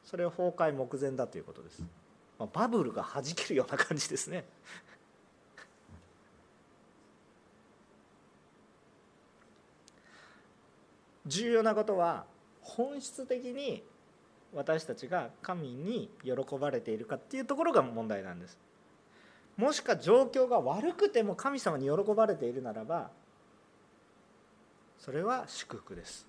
[0.04, 1.84] それは崩壊目前だということです、
[2.40, 4.46] まあ、バブルがはじけるような感じですね。
[11.28, 12.33] 重要なことは
[12.64, 13.84] 本質的に
[14.54, 18.58] 私たちが神に喜ばれているかっていうところが問題なんです。
[19.58, 23.12] もしか状況が悪くても神様に喜ばれているならば
[24.98, 26.28] それは祝福です。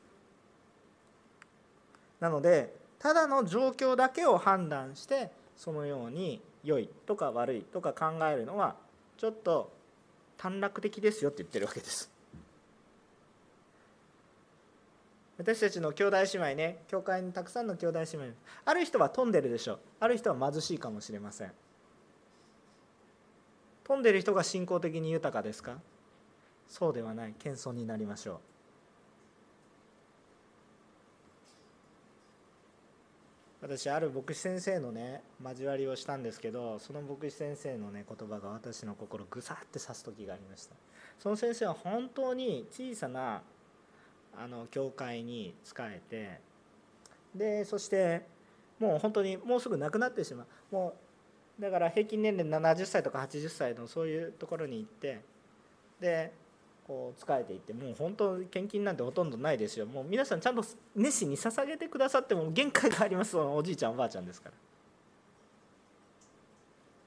[2.20, 8.76] なのでただの状況だけを判断してそのように良いとか悪いとか考えるのは
[9.18, 9.72] ちょっと
[10.38, 12.13] 短絡的ですよって言ってるわけです。
[15.44, 18.24] 私たちの兄弟姉妹ね教会にたくさんの兄弟姉妹
[18.64, 19.74] ある人は富んでるでしょ。
[19.74, 21.52] うある人は貧しいかもしれません。
[23.84, 25.76] 富んでる人が信仰的に豊かですか？
[26.66, 27.34] そうではない。
[27.38, 28.38] 謙遜になりましょう。
[33.60, 40.74] 私ある牧師先生のね交わりをしたんですけどその牧師先生のね言葉が私の心ぐさって刺す時がありました。
[41.18, 43.42] その先生は本当に小さな
[44.38, 46.40] あの教会に仕えて
[47.34, 48.22] でそして
[48.78, 50.74] もう本当にもうすぐ亡くなってしまう。
[50.74, 50.94] も
[51.58, 55.20] うだから平均年齢70歳とか80歳のそういうところに行って
[56.00, 56.32] で
[56.86, 59.86] こう仕えていってもう本当献金なんてほとんどないですよ。
[59.86, 60.64] もう皆さんちゃんと
[60.96, 63.36] 熱心に捧げてくださっても限界があります。
[63.36, 64.54] おじいちゃんおばあちゃんですから。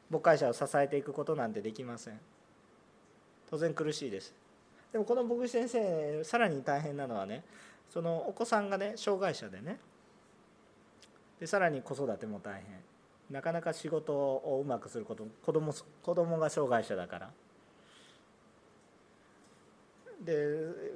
[0.10, 2.20] 牧会者を支えていくことなんてできません。
[3.50, 4.34] 当然苦しいです。
[4.92, 7.44] でもこの牧師先生さらに大変なのはね
[7.90, 9.78] そのお子さんがね障害者でね
[11.40, 12.64] でさらに子育ても大変。
[13.30, 17.30] なかなか仕事をうまくすること子供子供が障害者だから。
[20.24, 20.34] で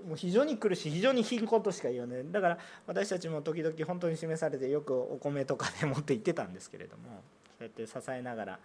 [0.08, 2.32] もう非常に苦しい非常に貧困としか言わない。
[2.32, 7.21] だから私たちも時々本当に示されてよくお米とかで持って行ってたんですけれども
[7.60, 8.60] そうやって支えながら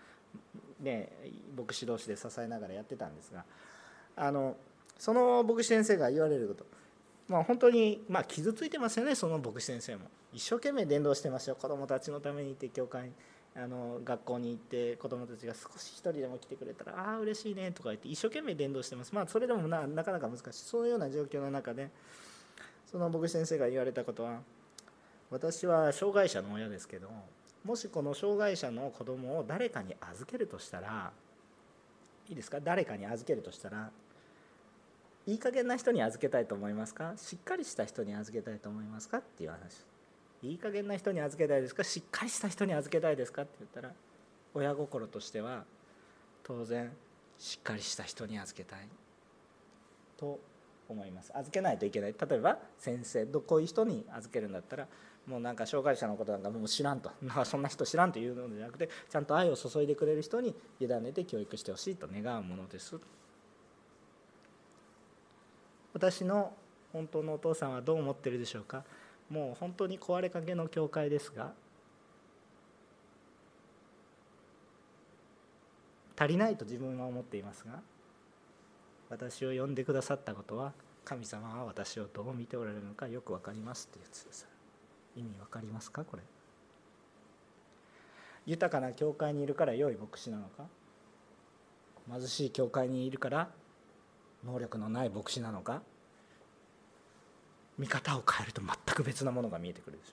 [0.80, 1.10] ね
[1.56, 3.44] 牧師同士で支えながらやってたんですが
[4.16, 4.56] あの
[4.98, 6.66] その牧師先生が言われること、
[7.28, 10.02] まあ、本当に、まあ、傷ついてますよねその牧師先生も。
[10.32, 11.56] 一生懸命伝道してますよ。
[11.56, 13.10] 子どもたちのために行って教会
[13.54, 19.14] あの学校に行って子どもたちが少し一人でも来てくれたらああ嬉しいねとか言って一生懸命伝道してます。
[19.14, 20.44] まあそれでもななかなか難しい。
[20.52, 21.90] そういうような状況の中で
[22.90, 24.40] その牧師先生が言われたことは
[25.30, 27.08] 私は障害者の親ですけど
[27.64, 31.10] もしこの障害者の子供を誰かに預けるとしたら
[32.28, 32.60] いいですか？
[32.60, 33.90] 誰かに預けるとしたら
[35.26, 37.14] いい加減な人に預けたいと思いますか？
[37.16, 39.18] しっかりした人に預けたいと思いますか？
[39.18, 39.84] っていう話。
[40.42, 41.82] いい加減な人に預けたいですか？
[41.82, 43.42] しっかりした人に預けたいですか？
[43.42, 43.92] って言ったら
[44.54, 45.64] 親心としては
[46.44, 46.92] 当然
[47.38, 48.88] しっかりした人に預けたい。
[50.16, 50.38] と
[50.88, 51.32] 思います。
[51.34, 52.14] 預けないといけない。
[52.18, 54.86] 例えば先生どこういう人に預けるんだったら
[55.26, 57.10] もうなんか障害者のことなんかもう知らんと。
[57.44, 62.96] そんな人知らんというのではなくてちゃんと愛を注いでくれる人に委ねて教育してほしいと願うものです。
[65.96, 66.52] 私の
[66.92, 68.84] 本当のお父さんはどう思ってるでしょうか？
[69.30, 71.54] もう本当に壊れかけの教会ですが。
[76.14, 77.80] 足りないと自分は思っていますが。
[79.08, 80.74] 私を呼んでくださったことは
[81.06, 84.46] 神様は私をどう見ておられるのかよく分かりますっていうやつです。
[85.16, 86.04] 意味分かりますか？
[86.04, 86.22] これ。
[88.44, 90.64] 豊かな教会にいるから良い牧師なのか？
[92.12, 93.48] 貧しい教会にいるから
[94.46, 95.82] 能力のない牧師なのか？
[97.78, 100.12] 見方を変えると全く別なものが見えてくるでしょ。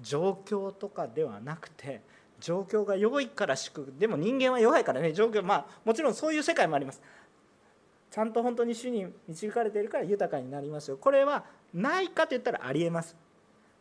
[0.00, 2.00] 状況とかではなくて
[2.38, 5.12] 状況が良いから祝福でも人間は弱いからね。
[5.12, 7.02] 状況まあもちろんそういう世界もあります。
[8.10, 10.96] ちゃんと本当に主に導かれているから豊かになりますよ。
[10.96, 13.16] これはないかといったらありえます。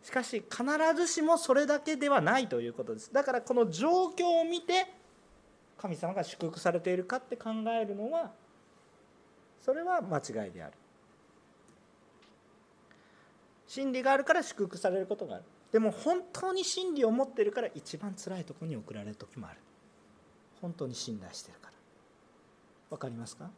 [0.02, 0.64] しかし必
[0.96, 3.14] ずしもそれだけではないということです。
[3.14, 4.88] だからこの状況を見て
[5.78, 8.32] 神様が祝福されているかって考えるのは
[9.63, 10.74] それは間違いである。
[13.68, 15.44] 真理があるから祝福されることがある。
[15.72, 19.60] でも本当に真理を持ってるから一番辛いところに送られる時もある。
[20.62, 21.74] 本当に信頼してるから。
[22.90, 23.52] 分かりますか？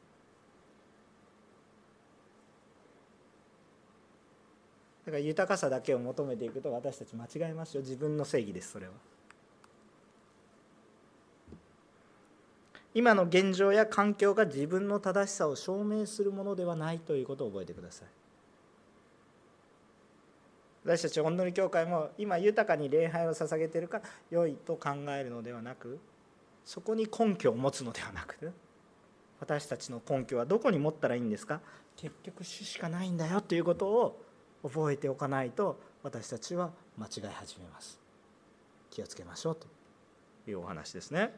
[5.05, 7.81] だから豊かさだけを求めていくと私たち間違えますよ。
[7.81, 8.93] 自分の正義ですそれは。
[12.93, 18.07] 今の現状や環境が自分の正しさを証明するものではないということを覚えてください。
[20.85, 25.99] 私たちおんのり教会も今豊かに礼拝を捧げているから良いと考えるのではなく
[26.65, 28.53] そこに根拠を持つのではなく
[29.39, 31.59] 私たちの根拠はどこに持ったらいいんですか？
[31.95, 34.21] 結局主しかないんだよということを
[34.63, 37.99] 覚えておかないと私たちは間違い始めます。
[38.89, 39.67] 気をつけましょうと
[40.49, 41.33] いうお話ですね。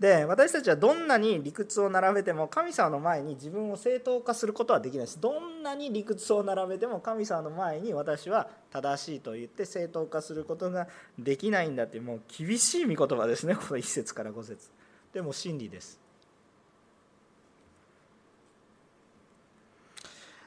[0.00, 14.70] で私たちはどんなに理屈を並べても神様の前に自分を正当化することはできないですどんなに理屈を並べても神様の前に私は正しいと言って正当化することができないんだってもう厳しい御言葉ですねこの1節から5節。
[15.12, 16.00] でも真理です。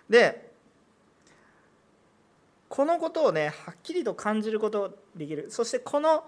[0.09, 0.51] で
[2.69, 5.51] このことをねはっきりと感じることができる。
[5.51, 6.23] そしてこの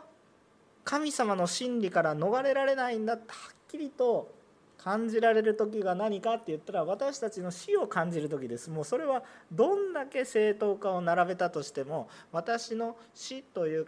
[0.86, 4.32] 神様の真理から逃れられないんだってはっきりと
[4.78, 8.69] 感じられる時が何かって言ったら私たちの死を感じる時です。
[8.69, 13.88] もうそれはどんだけ正当化を並べたとしても私の死という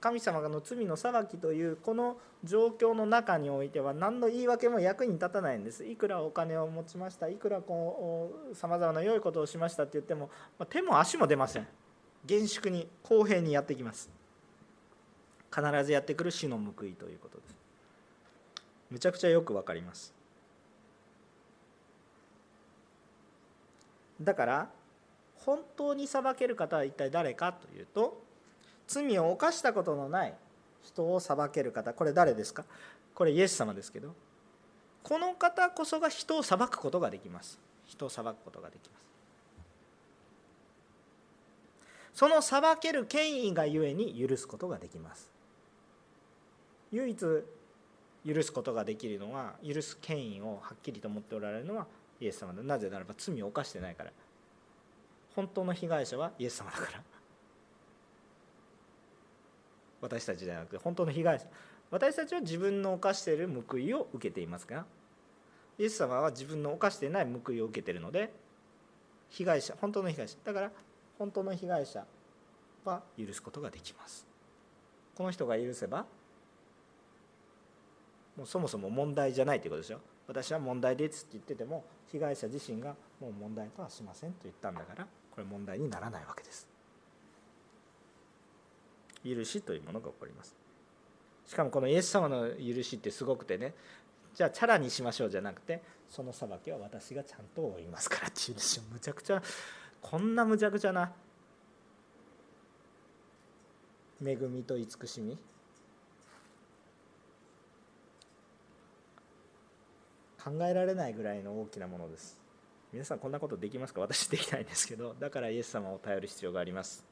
[0.00, 5.84] 神様の罪の裁きというこの状況の中においては何の言い訳も役に立たないんです。
[5.84, 7.60] いくらお金を持ちましたいくら
[8.54, 10.30] さまざまな良いことをしましたって言っても
[10.70, 11.68] 手も足も出ません。
[12.24, 14.21] 厳粛に公平にやってきます。
[15.54, 17.54] 必ずやってくる死の報いということです。
[18.90, 20.12] むちゃくちゃよくわかります。
[24.20, 24.68] だから
[25.36, 28.22] 本当に裁ける方は一体誰かというと
[28.86, 30.34] 罪を犯したことのない
[30.84, 32.64] 人を裁ける方これ誰ですか？
[33.14, 34.14] これイエス様ですけど
[35.02, 37.58] この方こそが人を裁くことができます。
[37.86, 39.02] 人を裁くことができます。
[42.14, 45.31] その裁ける権威がゆえに許すことができます。
[46.92, 47.18] 唯一
[48.24, 51.86] 許すことができるのは許す権威をはっきりと持っておられるのは
[52.20, 54.12] イエス様でなぜならば罪を犯してないから。
[55.34, 57.02] 本当の被害者はイエス様だから。
[60.02, 61.46] 私たちじゃなくて本当の被害者。
[61.90, 64.86] 私たちは自分の犯している報いを受けていますが
[65.78, 68.32] イエス様は自分の犯していない報いを受けているので
[69.28, 70.36] 被害者本当の被害者。
[70.44, 70.70] だから
[71.18, 72.04] 本当の被害者
[72.84, 74.26] は許すことができます。
[75.16, 76.06] この人が許せば
[78.36, 80.00] もうそもそも問題じゃないということですよ。
[80.26, 86.68] 私は問題ですって言ってても被害者自身がもう問題とはしませんと言ったんだからこれ問題にならないわけです。
[89.24, 90.56] 許しというものが起こります。
[91.46, 93.74] しかもこのイエス様の許しってすごくてね
[94.34, 98.84] じゃあチャラにしましょうじゃなくてその裁きは私がちゃんと負いますからっていうんですよ。
[98.90, 99.42] むちゃくちゃ
[100.00, 101.12] こんなむちゃくちゃな
[104.24, 105.36] 恵みと慈しみ
[110.44, 112.40] 考えられないぐらいの大きなものです。
[112.92, 114.00] 皆さんこんなことできますか？
[114.00, 115.14] 私できないんですけど。
[115.18, 117.04] だからイエス様を頼る必要があります。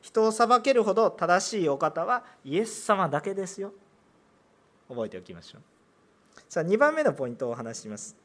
[0.00, 3.72] 人を裁けるほど正しいお方はイエス様だけですよ。
[4.88, 5.62] 覚えておきましょう。
[6.48, 8.16] さあ2番目のポイントをお話しします。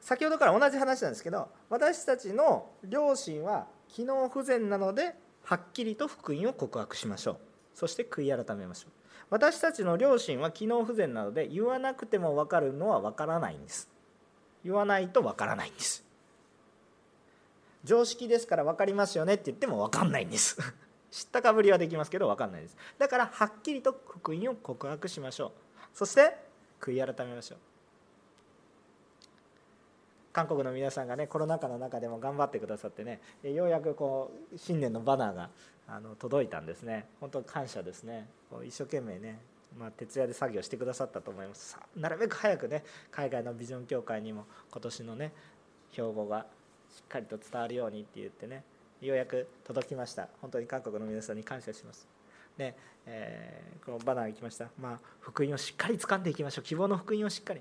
[0.00, 5.14] 先ほどから同じ話なんですけど私たちの両親は機能不全なので
[5.44, 7.36] はっきりと福音を告白しましょう。
[7.74, 8.92] そして悔い改めましょう。
[9.30, 13.88] 私たちの両親は機能不全なので言わなくても分かるのは分からないんです。
[14.64, 16.04] 言わないと分からないんです。
[17.84, 20.56] 常識ですから分かりますよねって言っても分かんないんです。
[21.10, 22.76] 知ったかぶりはできますけど分かんないです。
[22.98, 25.52] だからはっきりと福音を告白しましょう。
[25.92, 26.36] そして
[26.80, 27.73] 悔い改めましょう。
[30.34, 35.48] 韓国の皆さんがねコロナ禍の中でも頑張ってくださってねようやくこう新年のバナーが
[35.86, 37.06] あの届いたんですね。
[37.20, 38.28] 本当感謝ですね。
[38.50, 39.38] こう一生懸命ね
[39.78, 41.76] まあ、徹夜で作業してくださったと思います。
[41.96, 45.32] なるべく早くね海外のビジョン協会にも今年のね
[45.92, 46.46] 標語が
[46.90, 48.62] しっかりと伝わるようにって言ってね
[49.00, 50.28] ようやく届きました。
[50.40, 52.08] 本当に韓国の皆さんに感謝します。
[52.56, 52.76] ね
[53.06, 56.64] えー、このバナーが来ました、まあ、福音をしっかり掴んでいきましょう。
[56.64, 57.60] 希望の福音をしっかり。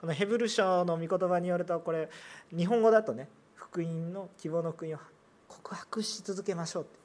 [0.00, 2.08] このヘブル書の御言葉によるとこれ
[2.56, 4.98] 日本語だとね福音の希望の福音を
[5.48, 6.98] 告白し続けましょうって。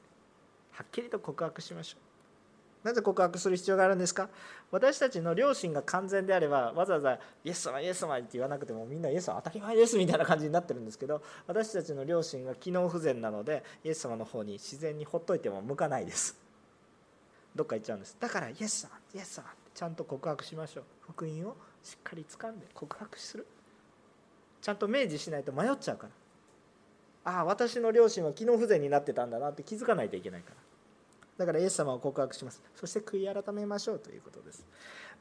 [0.74, 2.88] はっきりと告白しましょう。
[2.88, 4.28] なぜ告白する必要があるんですか？
[4.70, 7.14] 私たちの両親が完全であればわざわざ
[7.46, 16.38] イエス様イエス様って言わなくてもみんなイエス様当たり前ですみたいな感じになってるんですけど私たちの両親が機能不全なのでイエス様の方に自然にほっといても向かないです。
[17.56, 18.18] どっか行っちゃうんです。
[18.20, 20.84] だからイエス様イエス様ってちゃんと告白しましょう。
[21.00, 23.46] 福音をしっかり掴んで告白する？
[24.62, 26.08] ちゃんと明示しないと迷っちゃうか
[27.26, 27.32] ら。
[27.34, 30.56] ああ私の両親は機能不全になってたんだなって気づかないといけないから。
[31.36, 32.62] だからイエス様を告白します。
[32.76, 34.66] そして悔い改めましょうということです。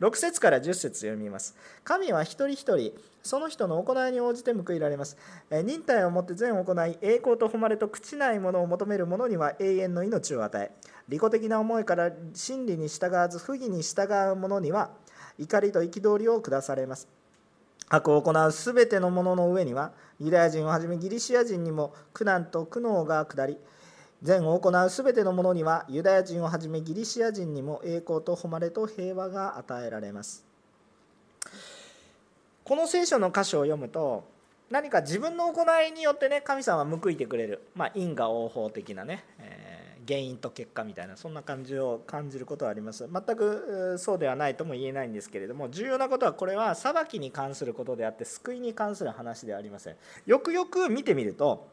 [0.01, 1.57] 6節から10節読みます。
[1.85, 2.93] 神は一人一人
[3.23, 5.17] その人の行いに応じて報いられます。
[5.51, 10.71] 忍耐をもって善を行い栄光と誉れと朽ちないものを求める者には永遠の命を与え
[11.09, 14.91] 利己的な思いから真理に従わず不義に従う者には
[15.39, 17.09] 怒りと憤りを下されます。
[17.89, 23.59] 悪を行うすべての者のの上にはユダヤ人をはじめギリシア人にも苦難と苦悩が下り
[24.23, 30.45] 善を行うすべての者にはユダヤ人をはじめギリシア人にも栄光と誉れと平和が与えられます。
[32.65, 34.25] この聖書の箇所を読むと
[34.71, 39.72] 何か自分の行いによってね神様は報いてくれる、まあ、因果応報的なね、えー、
[40.13, 43.09] 原因と結果みたいなそんな感じを感じることはあります。
[43.11, 49.97] 全くそうではないとも言えないんですけれども重要なことはこれは裁きに関することであって救いに関する話ではありません。
[50.27, 51.67] よくよく見てみると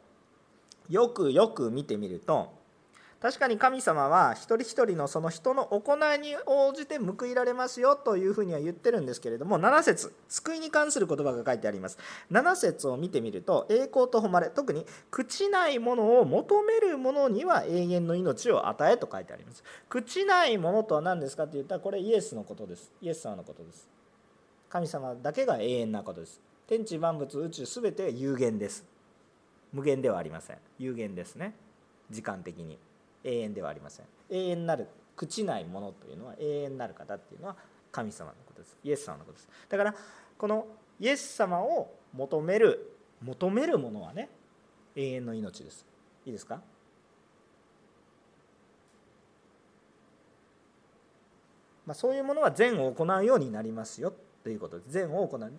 [0.89, 2.59] よくよく見てみると
[3.22, 11.97] 確かに神様は一人一人のその人の行いに応じて報いられますよというふうには言ってるんですけれども7節救いに関する言葉が書いてあります。
[12.32, 19.63] 7節を見てみると栄光と誉れ特に朽ちないものを求める者には永遠の命を与えと書いてあります。
[19.89, 22.93] 朽ちないものとは何ですかって言ったらこれイエスのことです。
[23.01, 23.89] イエス様のことです。
[24.70, 26.39] 神様だけが永遠なことです。
[26.67, 28.86] 天地万物宇宙すべて有限です。
[29.74, 30.57] 無限ではありません。
[30.78, 31.53] 有限ですね。
[32.09, 32.80] 時間的に。
[33.30, 34.05] 永遠ではありません。
[34.30, 37.55] 永遠なる朽ちないものというのは永遠なる方っていうのは
[37.91, 38.77] 神様のことです。
[38.84, 39.49] イエス様のことです。
[39.69, 39.95] だから
[40.38, 40.65] この
[40.99, 44.30] イエス様を求める求めるものはね
[44.95, 45.86] 永遠の命です。
[46.25, 46.61] いいですか？
[51.86, 54.13] まあ、そういうものは善を行うようになりますよ
[54.43, 54.91] ということです。
[54.91, 55.53] 善を行う。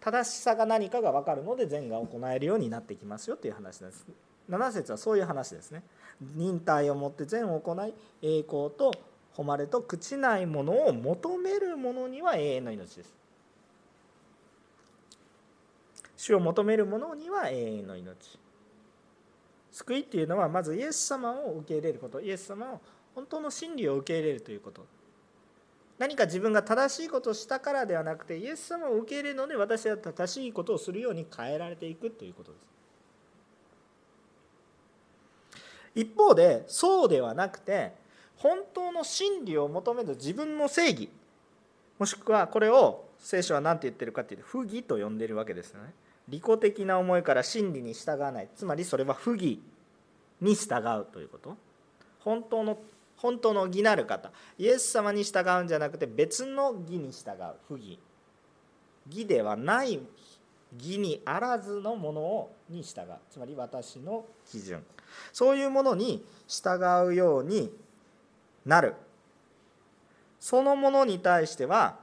[0.00, 4.06] 正しさが何かが分かるので善が行えるようになってきますよという話です。
[4.50, 5.82] 7節はそういう話ですね。
[6.20, 8.92] 忍耐をもって善を行い栄光と
[9.36, 13.14] 誉れと朽ちないものを求める者には永遠の命です。
[16.16, 18.38] 主を求める者には永遠の命。
[19.72, 22.20] 救いっていうのはまずイエス様を受け入れること。
[22.20, 22.80] イエス様を
[23.14, 24.86] 本当の真理を受け入れるということ。
[25.98, 32.73] 何か自分が正しいことをしたからではなくてイエス様を受け入れるので私は正しいことをするように変えられていくということです。
[35.94, 37.92] 一方でそうではなくて
[38.36, 41.08] 本当の真理を求める自分の正義
[41.98, 45.94] もしくはこれを聖書は何て言ってるかっていうと不義と呼んでるわけですよね。
[46.28, 48.48] 利己的な思いから真理に従わない。
[48.54, 49.62] つまりそれは不義
[50.40, 51.56] に従うということ。
[52.20, 52.78] 本当の
[53.16, 54.30] 本当の義なる方。
[54.58, 57.54] イエス様に従うんじゃなくて別の義に従う。
[57.68, 57.98] 不義。
[59.08, 60.00] 義ではない
[60.78, 63.14] 義にあらずのものをに従う。
[63.30, 64.84] つまり私の基準。
[65.32, 67.70] そういうものに従うように
[68.64, 68.94] なる。
[70.40, 71.98] そのものに対しては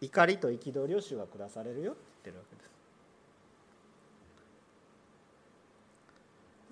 [0.00, 2.68] 怒りと憤りを主が下されるよって言ってるわけです。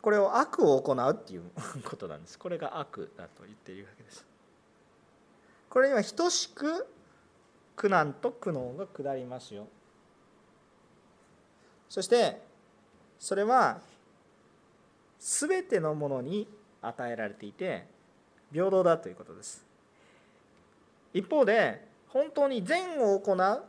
[0.00, 1.42] これを悪を行うっていう
[1.84, 2.38] ことなんです。
[2.38, 4.24] これが悪だと言っているわけです。
[5.68, 6.86] これには等しく
[7.74, 9.66] 苦難と苦悩が下りますよ。
[11.88, 12.40] そして
[13.18, 13.78] それは
[15.18, 16.46] 全てのものに
[16.82, 17.86] 与えられていて
[18.52, 19.64] 平等だということです。
[21.12, 23.62] 一方で本当に善を行う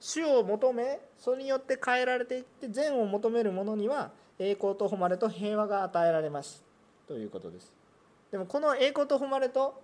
[0.00, 6.62] 主を求めそれによって変えられていって善を求める者には栄光と誉れと平和が与えられます。
[7.06, 7.72] ということです。
[8.30, 9.80] でもこの栄光と誉れと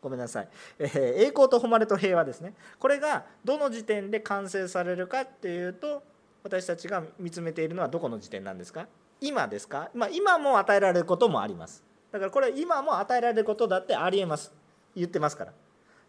[0.00, 0.48] ごめんなさい、
[0.78, 2.54] えー、栄光と誉れと平和ですね。
[2.78, 6.02] これがどの時点で完成されるかっていうと
[6.44, 8.86] 私たちが見つめているのはどこの時点なんですか？
[9.20, 11.82] 今ですか、まあ、今も与えられることもあります。
[12.12, 14.52] だからこれ今も与えられることだってありえます。
[14.94, 15.52] 言ってますから。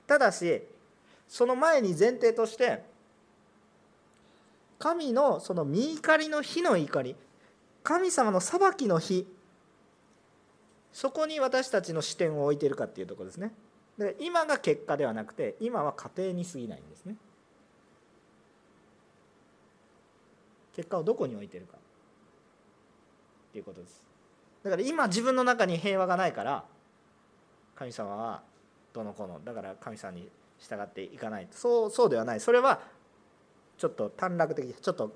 [0.06, 0.62] ただし
[1.28, 2.84] その前に前提として
[4.78, 7.16] 神のその見怒りの火の怒り
[7.82, 9.26] 神様の裁きの日
[10.92, 13.54] そこに私たちの視点を置いているかっていうところですね。
[13.98, 17.16] で今が結果ではなくて今は家庭に過ぎないんですね。
[20.76, 21.78] 結果をどこに置いてるか。
[21.78, 24.06] っていうことです。
[24.64, 26.66] だから今自分の中に平和がないから
[27.76, 28.42] 神様は
[28.94, 30.28] どのこのだから神様に
[30.60, 31.48] 従っていかない。
[31.52, 32.40] そうそうではない。
[32.40, 32.82] それは
[33.78, 35.14] ちょっと短絡的ちょっと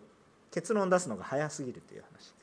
[0.51, 2.33] 結論出すのが早すぎるという話。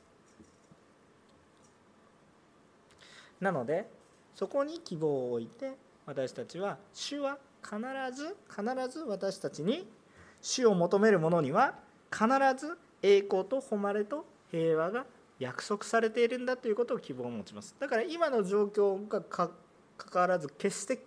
[3.40, 3.88] なので
[4.34, 5.72] そこに希望を置いて
[6.04, 7.78] 私たちは主は必
[8.14, 9.88] ず必ず私たちに
[10.40, 11.74] 主を求める者には
[12.10, 15.06] 必ず栄光と誉れと平和が
[15.38, 17.74] 約束されているんだということを希望を持ちます。
[17.78, 19.50] だから今の状況がか
[19.96, 21.00] かわらず決して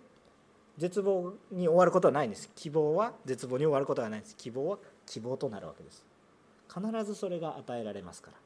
[0.78, 2.50] 絶望に終わることはないんです。
[2.54, 6.04] 希望は絶望に終わることはないんです希望は希望となるわけです。
[6.72, 8.36] 必ずそれが与えられますから。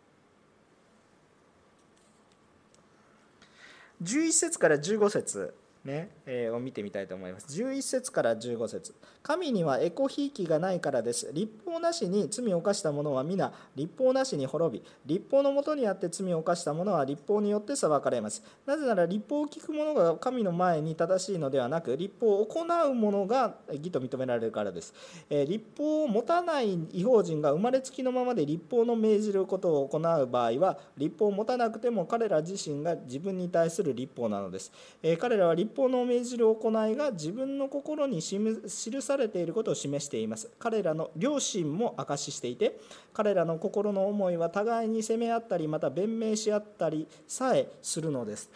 [4.02, 5.54] 11節から15節。
[5.84, 7.46] ねえー、を見てみたいと思います。
[7.60, 8.94] 11節から15節。
[9.22, 11.30] 神にはエコひいきがないからです。
[11.32, 18.42] 立法なしに罪を犯した者は皆立法なしに滅び立法のもとにあって罪を犯した者は立法によって裁かれます。
[18.66, 24.94] なぜなら立法を聞く者が神の前に正しいのではなく立法を行う者が義と認められるからです、
[25.28, 34.72] えー、立法を持たない違法人が生まれつきのままで立法の命じることを行う場合は立法を持たなくても彼ら自身が自分に対する立法なのです、
[35.02, 40.50] えー、彼らは立法の命じる行いが自分の心に記されていることを示しています。
[40.58, 42.78] 彼らの良心も証ししていて
[43.12, 48.50] 彼らの心の思いは互いに責め合ったりまた弁明し合ったりさえするのです。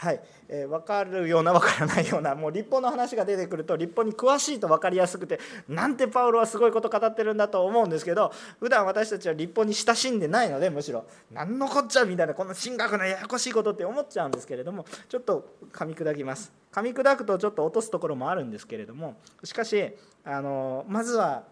[0.00, 5.38] はい、えー、分かるような分からないようなもう立法の話が出てくると立法に詳しいと分かりやすくて
[5.68, 16.50] なんてパウロはすごいこと語ってるんだと思うんですけど普段私たちは立法に親しんでないのでむしろ何のこっちゃみたいなこの神学のややこしいことって思っちゃうんですけれどもちょっと噛み砕きます。
[16.72, 19.92] 噛み砕くとちょっと落とすところもあるんですけれどもしかし
[20.24, 21.42] あのまずは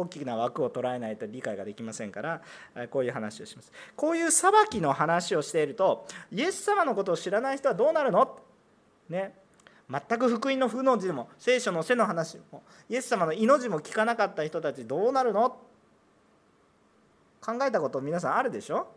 [0.00, 2.42] 大きな枠を捉えないと理解ができませんから
[2.90, 3.72] こういう話をします。
[3.94, 8.38] こういう裁きの話をしているとイエス様のことを知らない人はどうなるの？
[9.08, 9.34] ね。
[9.88, 15.56] 全く福音の負の字も聖書の背の話もイエス様の命も聞かなかった人たちどうなるの？
[17.40, 18.88] 考えたこと皆さんあるでしょ？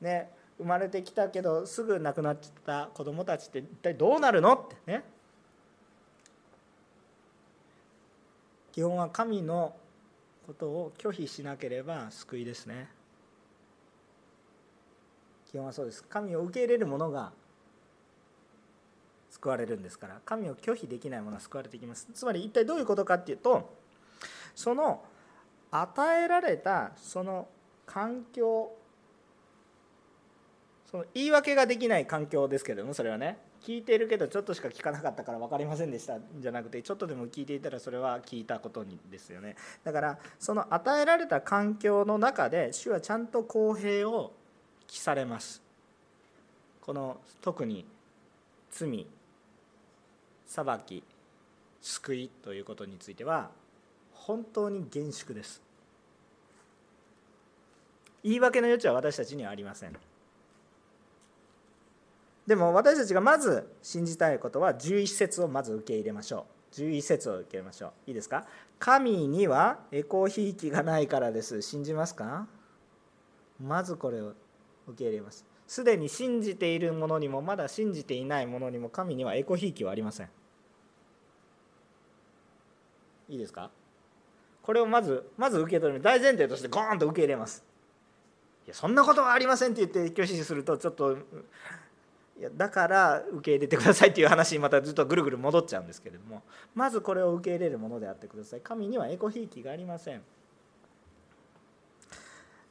[0.00, 0.30] ね。
[0.58, 2.48] 生まれてきたけどすぐ亡くなっちゃ
[2.84, 4.54] った子供たちって一体どうなるの？
[4.54, 5.02] ってね。
[8.72, 9.74] 基本は神の
[10.46, 12.88] ことを拒否しなければ救いですね。
[15.50, 16.02] 基本はそうです。
[16.04, 17.32] 神を受け入れる者が
[19.30, 20.20] 救われるんですから。
[20.24, 22.08] 神を拒否できない者は救われていきます。
[22.14, 23.74] つまり一体どういうことかっていうと
[24.54, 25.04] その
[25.70, 27.48] 与えられたその
[27.86, 28.72] 環境
[30.90, 33.38] その言い訳ができない環境ですけれどもそれはね。
[33.64, 39.56] 聞いてるけどちょっとしか聞かなかったから分かりませんでしたじゃなくてちょっとでも聞いていたらそれは聞いたことにですよね。
[39.84, 44.32] だからその与えられた環境の中で主はちゃんと公平を
[44.86, 45.62] 期されます。
[46.80, 47.86] この特に
[48.70, 49.06] 罪
[50.46, 51.04] 裁き
[51.80, 53.50] 救いということについては
[54.12, 55.62] 本当に厳粛です。
[58.24, 59.96] 言い訳の余地は私たちにはありません。
[62.46, 66.74] でも私たちがまず信じたいことは11節をまず受け入れましょう。
[66.74, 67.92] 11節を受け入れましょう。
[68.08, 68.46] いいですか？
[68.78, 71.62] 神にはエコひいきがないからです。
[71.62, 72.48] 信じますか？
[73.62, 74.32] まずこれを
[74.88, 75.44] 受け入れます。
[75.68, 80.28] すでに信じているものにもまだ信じていないものにも神にはエコひいきはありません。
[83.28, 83.70] いいですか？
[84.62, 86.00] これをまずまず受け取る。
[86.00, 87.64] 大前提としてゴーンと受け入れます。
[88.66, 91.18] いやそんなことはありませんって言って拒否するとちょっと
[92.42, 96.42] いやだから受け入れてくださいっていう話にまたずっとぐるぐる戻っちゃうんですけれども
[96.74, 98.60] まずこれを受け入れるものであってください。
[98.60, 100.22] 神にはエコひいきがありません。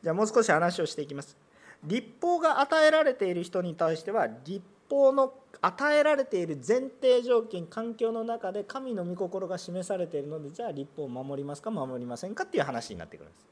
[0.03, 1.38] じゃあもう少し話をしていきます。
[1.86, 13.47] 立法が与えられている人に対しては立法の与えられている前提条件環境の中で神の御心が示されているのでじゃあ立法を守りますか守りませんかっていう話になってくるんです。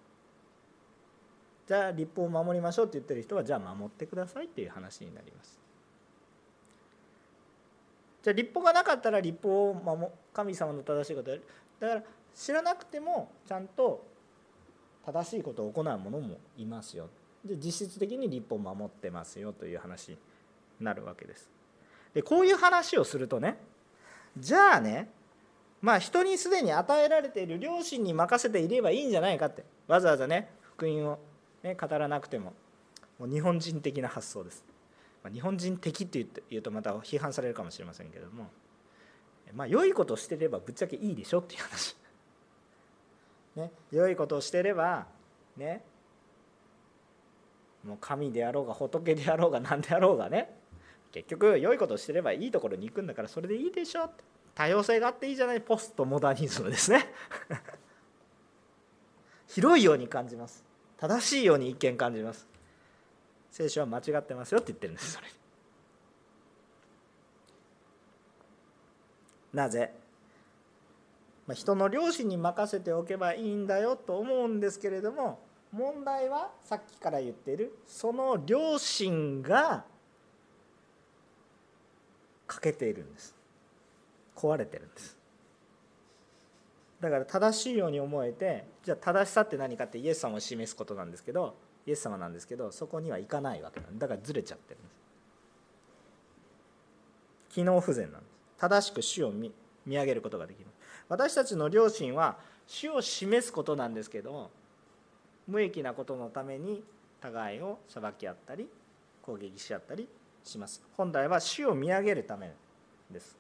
[1.66, 5.69] じゃあ立法を守りましょうって言ってる人はじゃあ守ってくださいっていう話になります。
[8.30, 11.44] じゃあ立法がなかったら立法を守神様の正しいことやる。
[11.80, 12.04] だから
[12.36, 14.06] 知らなくてもちゃんと
[15.04, 17.10] 正しいことを行う者もいますよ。
[17.44, 20.18] で実質的に立法を守ってますよという話に
[20.80, 21.50] なるわけです。
[22.14, 23.58] でこういう話をするとね
[24.38, 25.10] じゃあね
[25.82, 29.64] まあ人にすでに与えられている両親に任せていればいいんじゃないかって。
[29.88, 31.20] わざわざね福音を、
[31.64, 32.54] ね、語らなくても。
[33.18, 34.69] もう日本人的な発想です。
[35.24, 38.48] まあ、日本人的って言うとまた批判されるかもしれませんけども
[39.54, 41.96] まあ良いことをしてればぶっちゃけいいでしょっていう話。
[43.56, 45.08] ね良いことをしてれば
[45.58, 45.84] ね
[47.84, 50.56] もう神であろうが仏であろうが何であろうがね
[51.12, 54.24] 結局良いことをしてればいいところに行くんだからそれでいいでしょって。
[54.60, 57.14] 多様性があっていいじゃないポストモダニズムですね。
[59.48, 60.66] 広いように感じます。
[60.98, 62.46] 正しいように一見感じます。
[63.52, 65.28] 聖書は間違ってますよって言ってるんですそれ。
[69.54, 69.92] なぜ、
[71.48, 75.40] まあ、人の良心に任せておけばいいんだよと思うんですけれども
[75.72, 79.86] 問題はさっきから言っているその良心が
[82.48, 83.36] 欠けているんです。
[84.36, 85.18] 壊れてるんです。
[87.00, 91.56] だから正しいように思えてじゃあ正しさって何かってイエス様を示すことなんですけど
[91.90, 95.00] イエス様なんですけどそこにはいかないわけなんでだからずれちゃってるんです。
[97.50, 98.32] 機能不全なんです。
[98.60, 99.52] 正しく主を見
[99.88, 100.68] 上げることができる。
[101.08, 102.38] 私たちの良心は
[102.68, 104.52] 主を示すことなんですけど
[105.48, 106.84] 無益なことのために
[107.22, 108.70] 互いを裁き合ったり
[109.24, 110.08] 攻撃し合ったり
[110.44, 110.84] します。
[110.96, 112.54] 本来は主を見上げるため
[113.10, 113.36] です。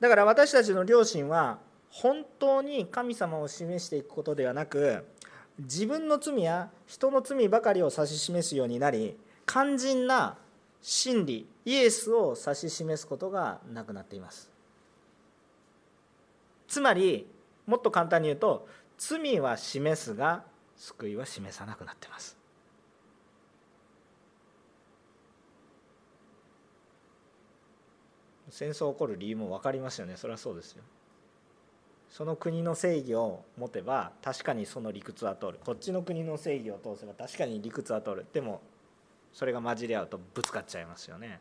[0.00, 1.58] だから私たちの良心は
[1.90, 5.04] 本当に神様を示していくことではなく
[5.58, 9.16] 自分の罪や人の罪ばかりを指し示すようになり
[9.46, 10.36] 肝心な
[10.80, 14.48] 真理イエスを指し示すことがなくなっています。
[16.68, 17.26] つまり
[17.66, 20.44] もっと簡単に言うと罪は示すが
[20.76, 22.38] 救いは示さなくなってます。
[28.48, 30.16] 戦争起こる理由も分かりますよね。
[30.16, 30.82] それはそうですよ。
[32.10, 35.60] その国の正義を持てば確かにその理屈は通る。
[35.64, 38.26] こっちの国の正義を通せば確かに理屈は通る。
[38.32, 38.60] でも
[39.32, 41.40] それが混じり合うとぶつかっちゃいますよね。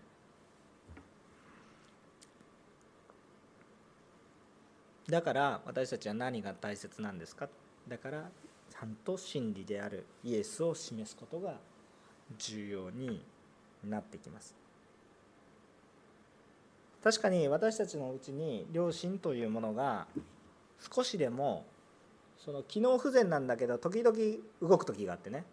[5.09, 7.49] だから私たちは何が大切なんですか？
[7.87, 8.29] だから
[8.69, 11.55] ちゃんと真理であるイエスを示すことが
[12.37, 13.25] 重要に
[13.83, 14.53] なってきます。
[17.03, 20.05] 確かに私たちのうちに良心というものが
[20.93, 21.65] 少しでも
[22.37, 24.17] その機能不全なんだけど時々
[24.61, 25.43] 動く時があってね。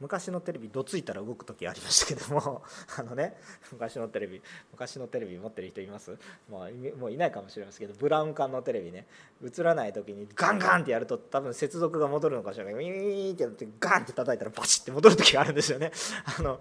[0.00, 2.62] 昔のテレビどついたら動く時ありましたけども
[2.98, 3.36] あのね
[3.72, 4.42] 昔のテレビ
[4.72, 6.10] 昔のテレビ持ってる人います？
[6.50, 9.06] もうもういないかもしれませんけどブラウン管のテレビね。
[9.42, 12.64] 映らない時にガンガンってやると多分接続が戻るのかしら。
[12.64, 15.92] ないウィーンってやってガンって叩いたらバチって戻る時があるんですよね。
[16.38, 16.60] あの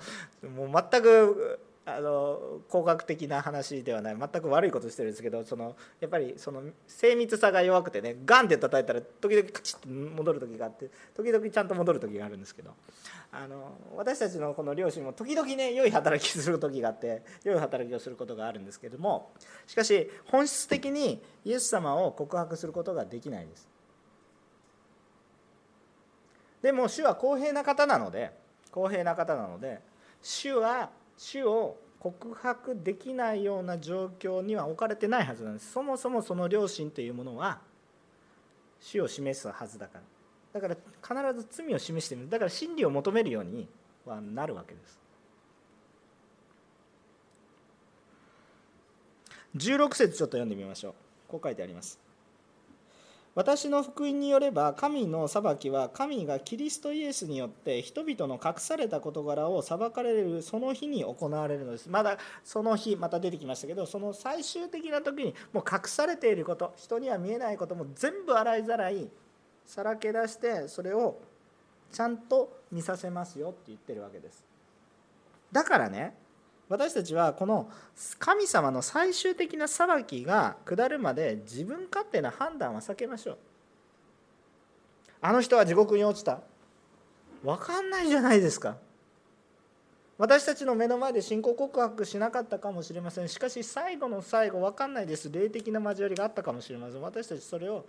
[0.50, 12.72] もう全くあの工学的な話ではない全く悪いことしてるんですけどそのやっぱりその精密さが弱くてねガンって叩いたら時々カチッと戻る時があって時々ちゃんと戻る時があるんですけど
[13.34, 19.34] あの私たちのこの両親も時々ね良い働きする時があって良い働きをすることがあるんですけども
[19.68, 23.68] しかし本質的にイエス様を告白することができないです。
[26.62, 28.32] でも主は公平な方なので
[28.72, 29.82] 公平な方なので
[30.22, 35.72] 主は主を告白できないような状況には置かれてないはずなんです。
[35.72, 37.62] そもそもその両親というものは
[38.80, 40.60] 死を示すはずだから。
[40.60, 40.76] だか
[41.14, 42.30] ら必ず罪を示してる。
[42.30, 43.68] だから真理を求めるように
[44.06, 45.00] はなるわけです。
[49.56, 50.94] 16節ちょっと読んでみましょう。
[51.28, 52.03] こう書いてあります。
[53.36, 61.90] 私の福音によれば神の裁きは神がキリストイエスによって人々の隠された事柄を裁かれるその日に行われるのです。
[61.90, 69.10] まだその日また出てきましたけどその最終的な時にもう隠されていること人には見えないことも全部洗いざらい
[69.66, 71.20] さらけ出してそれを
[71.92, 74.46] ちゃんと見させますよって言ってるわけです。
[75.52, 76.16] だからね
[76.74, 77.70] 私たちはこの
[78.18, 83.38] 神様の最終的な裁きが下るまで自分勝手な判断は避けましょう。
[85.22, 86.40] あの人は地獄に落ちた。
[87.44, 88.78] 分かんないじゃないですか。
[90.18, 93.30] 私たちの目の前で信仰告白しなかったかもしれません。
[93.30, 95.30] しかし最後の最後分かんないです。
[95.32, 97.02] 霊的な交わりがあったかもしれません。
[97.04, 97.86] 私たちそれを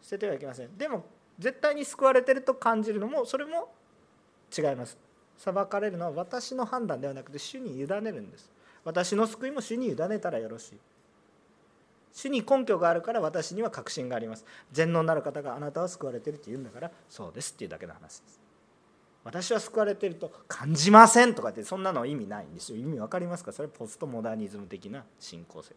[0.00, 0.78] 捨ててはいけません。
[0.78, 1.04] でも
[1.36, 3.72] 絶対に救われてると感じるのもそれも
[4.56, 5.09] 違います。
[5.42, 8.50] 裁かれるのは私の判断ではなくて主に委ねるんです。
[8.84, 10.78] 私の救いも主に委ねたらよろしい。
[12.12, 14.44] 主に根拠があるから私には確信があります。
[14.70, 18.38] 全能なる方があなたは救われてるって言うんだからそうですっていうだけの話です。
[19.24, 22.78] 私は救われてると感じませんとかってそんなの意味ないんですよ。
[22.78, 23.52] 意味分かりますか？
[23.52, 25.74] それポストモダニズム的な信仰生活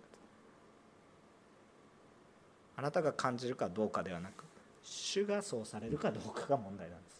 [2.75, 4.43] あなたが感じるかどうかではなく
[4.81, 7.12] 主がそうされるかどうかが問題なんです。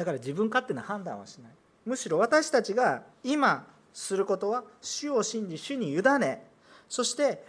[0.00, 1.52] だから自分勝手な判断はしない。
[1.84, 6.42] むしろ私たちが今することは主を信じ主に委ね。
[6.88, 7.44] そして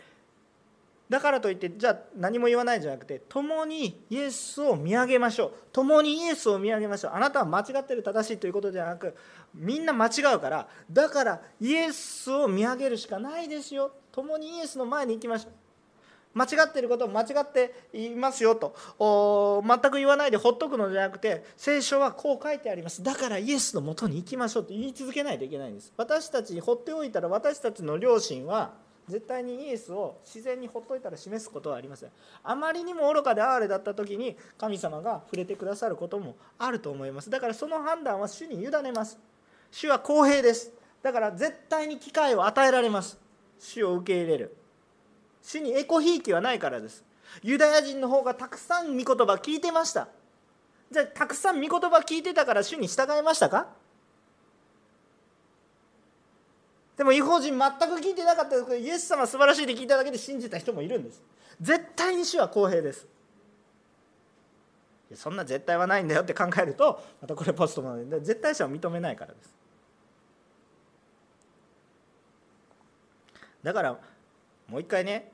[1.10, 5.54] だからといってじゃあ何も言わないじゃなくて共にイエスを見上げましょう。
[5.72, 7.12] 共にイエスを見上げましょう。
[7.14, 9.16] あなたは間違ってる正しいということではなく
[9.56, 13.94] みんな間違うからだからイエスを見上げるしかないですよ。
[14.12, 15.52] 共にイエスの前に行きましょう。
[16.34, 18.74] 間違っていることを間違っていますよと。
[19.66, 23.04] 全く言わないでほっとくのじゃなくて聖書はこう書いてあります。
[23.04, 25.94] だからイエスのもとに行きましょうと言い続けないといけないんです。
[25.98, 28.74] 私たちに放っておいたら私たちの両親は
[29.10, 32.10] 絶対にイエスを自然にほっといたら示すことはありません。
[32.44, 37.30] あまりにも愚かで哀れだった時に神様が触れてくださることもあると思います。
[37.30, 39.20] だからその判断は主に委ねます。
[39.72, 40.72] 主は公平です。
[41.02, 43.20] だから絶対に機会を与えられます。
[43.60, 44.56] 主を受け入れる。
[45.44, 47.04] 主にエコひいきはないからです。
[47.44, 50.08] ユダヤ人の方がたくさん御言葉聞いてました。
[50.92, 53.68] じゃあたくさん御言葉聞いてたから主に従いましたか？
[56.98, 58.66] でも違法人全く聞いてなかったです。
[58.66, 61.22] けどイエス様素晴らしいって聞いただけで信じた人もいるんです。
[61.60, 63.08] 絶対に主は公平です。
[65.16, 69.50] そんな絶対はないんだよって考えるとまたこれポストなので絶対者を認めないからです。
[73.64, 73.98] だから
[74.72, 75.30] もう一回ね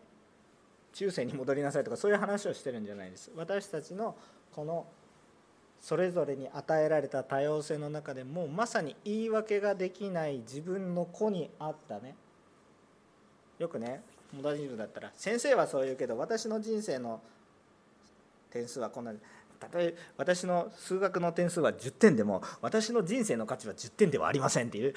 [0.93, 3.31] 中世に戻りなさいとかそういう話をしてるんじゃないです。
[3.35, 4.15] 私たちの
[4.51, 4.87] この
[5.79, 12.15] それぞれに与えられた多様性の中でもまさに言い訳ができない自分の子にあったね。
[13.59, 14.01] よくね
[14.33, 17.21] モダニズムだったら先生はそう言うけど私の人生の
[18.49, 19.13] 点数はこんな
[19.73, 24.93] 例え私の数学の点数は10点でも私の人生の価値は10点ではありませんっていう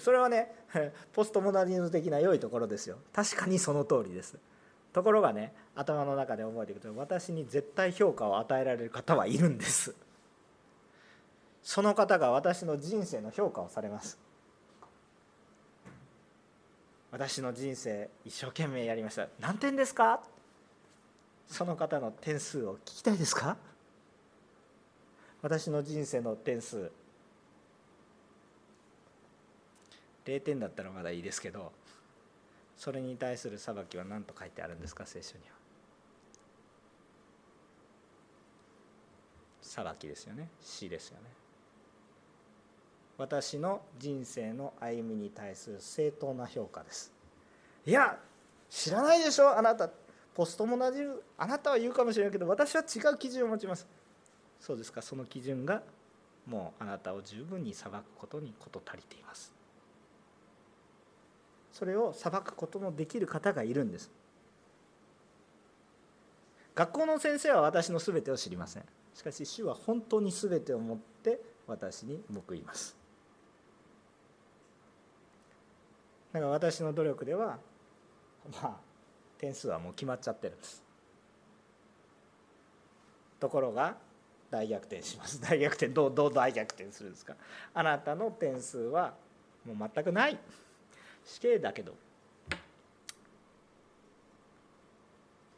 [0.00, 0.52] それはね
[1.12, 2.98] ポストモダニズム的な良いところですよ。
[3.12, 4.36] 確かにその通りです。
[4.92, 9.94] ところがね頭の中で覚えていくと私に絶対評価を与えられる方はいるんです。
[11.62, 14.18] その方が私の人生の評価をされます。
[17.12, 19.28] 私の人生一生懸命やりました。
[19.40, 20.20] 何点ですか？
[21.48, 23.56] その方の点数を聞きたいですか？
[25.42, 26.90] 私の人生の点数。
[30.26, 31.72] 0点だったらまだいいですけど
[32.76, 35.04] それに対する裁きは何と書いてあるんですか？
[35.04, 35.50] 聖書には。
[39.60, 40.48] 裁きですよね。
[40.60, 41.24] 死ですよね。
[43.18, 47.12] 私の人生の歩みに対する正当な評価です。
[47.84, 48.16] いや
[48.68, 49.56] 知らないでしょ？
[49.58, 49.90] あなた。
[50.32, 51.02] ポストも同じ
[51.36, 53.86] あなたは言うかもしれないけど私は違う基準を持ちます。
[54.60, 55.02] そうですか。
[55.02, 55.82] その基準が
[56.46, 59.52] もうあなたを十分に裁くことに事足りています。
[61.72, 64.10] それを裁くことのできる方がいるんです。
[66.74, 68.84] 学校の先生は私の全てを知りません。
[69.14, 72.96] しかし主は本当に全てをもって私に報います。
[76.32, 77.58] だから私の努力では
[78.52, 78.76] まあ
[79.38, 80.82] 点数はもう決まっちゃってるんです。
[83.40, 83.96] ところが
[84.50, 85.40] 大逆転します。
[85.42, 87.36] 大逆転どうどう大逆転するんですか？
[87.72, 89.14] あなたの点数は
[89.64, 90.38] もう全くない。
[91.24, 91.94] 死刑だけど。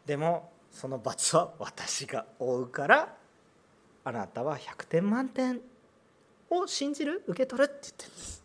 [0.05, 3.17] でもその罰は私が負うから
[4.05, 5.61] あなたは100点満点
[6.51, 8.43] を信じる受け取るって言ってるんです。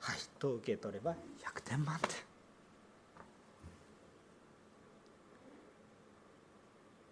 [0.00, 2.10] はいと受け取れば100点満点。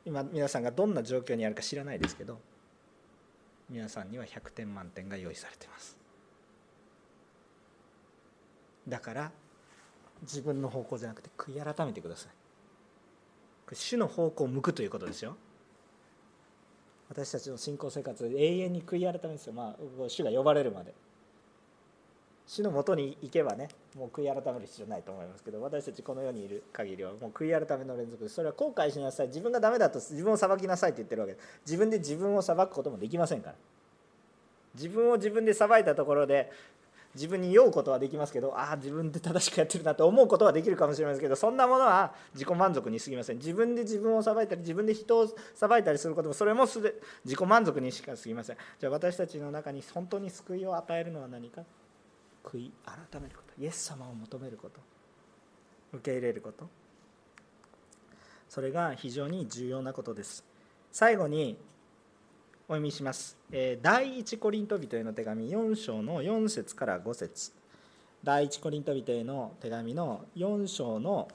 [0.05, 2.39] 今皆さんがどんな状況にあるか知らないですけど
[3.71, 5.97] 皆さんには100点満点が用意されています。
[8.87, 9.33] だから
[10.23, 12.33] 自分の方向じゃなくて悔い改めてください。
[13.73, 15.37] 主の方向を向くということですよ。
[17.09, 20.95] 私たちの信仰生活永遠に悔い改めですよ、まあ、主が呼ばれるまで。
[22.47, 29.29] 主のもとに行けばねもう悔い改める必要ないと思いますけど私たちこの世にいる限りはもう悔い改めの連続でそれは後悔しなさい。
[29.29, 31.33] 自分がダメだと自分を裁きなさいって言ってるわけ。
[31.33, 33.55] で自分で自分を裁くこともできませんから。
[34.75, 36.51] 自分を自分で裁いたところで
[37.15, 43.37] 自分に酔うことはできますけどああ自分で正しくやってるなと思うことはできるかもしれませんけどそんなものは自己満足にすぎません。
[43.37, 48.57] 自分で自分を裁いたり自分で人を裁いたりすることもそれもすで自己満足にしかすぎません。
[48.81, 51.63] じゃあ私たちの中に本当に救いを与えるのは何か？
[52.45, 54.81] 悔い改めることイエス様を求めること
[55.93, 56.69] 受け入れること
[58.49, 60.45] それが非常に重要なことです
[60.93, 61.57] 最後に
[62.67, 63.37] お読みします。
[63.83, 67.53] 第一コリント人への手紙4章の4節から5節
[68.23, 71.29] 第一コリント人への手紙の4章の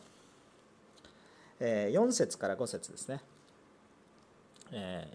[1.60, 3.22] 4節から5節ですね。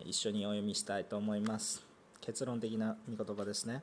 [0.05, 1.85] 一緒にお読みしたいと思います。
[2.21, 3.83] 結論的な御言葉ですね。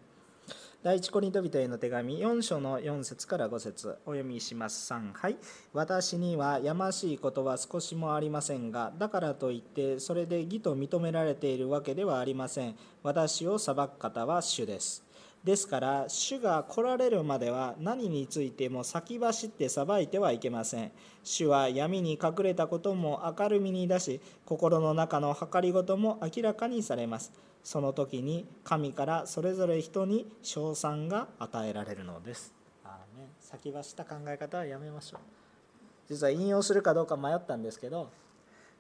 [0.83, 3.89] 第一コリント人への手紙4章の4節から5節。
[4.03, 4.91] お読みします。
[4.91, 5.37] 3はい。
[5.73, 12.75] 私にはやましいことは少しもありませんがだからといってそれで義と認められているわけではありません。
[13.03, 15.03] 私を裁く方は主です。
[15.43, 20.91] ですから主が来られるまでは何についても先走って裁いてはいけません
[21.23, 27.31] 主は闇に隠れたことも明るみに出し心の中の計りごとも明らかにされます
[27.63, 32.53] その時に神からそれぞれ人に称賛が与えられるのです。
[32.83, 35.19] あね、先走った考え方はやめましょう。
[36.09, 38.09] 実は引用するかどうか迷ったんですけど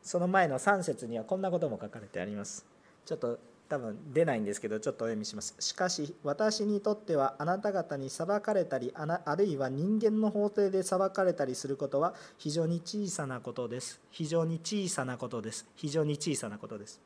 [0.01, 2.65] その前の3節にはこんなことも書かれてあります。
[3.05, 3.39] ちょっと
[3.71, 5.55] 多分出ないんですけどちょっとお読みします。
[5.59, 14.01] しかし私にとってはあなた方に裁かれたりあるいは人間の法廷で裁かれたりすることは非常に小さなことです。
[14.11, 15.65] 非常に小さなことです。
[15.77, 16.99] 非常に小さなことです。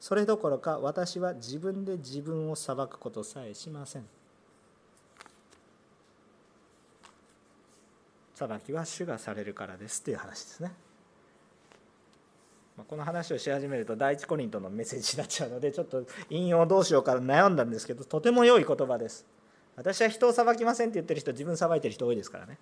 [0.00, 4.04] それどころか私は自分で自分を裁くことさえしません
[8.34, 10.72] 裁きは主がされるからですという話ですね
[12.88, 19.26] この話をし始めると第一コリントのメッセージになっちゃうのでちょっと引用どうしようか悩んだんですけどとても良い言葉です。
[19.76, 22.58] 私は人を裁きませんって言ってる人自分裁いてる人多いですからね。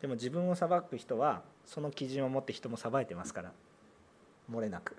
[0.00, 3.52] でも自分を裁く人はその基準を持って人も裁いてますから。
[4.50, 4.96] 漏れなく。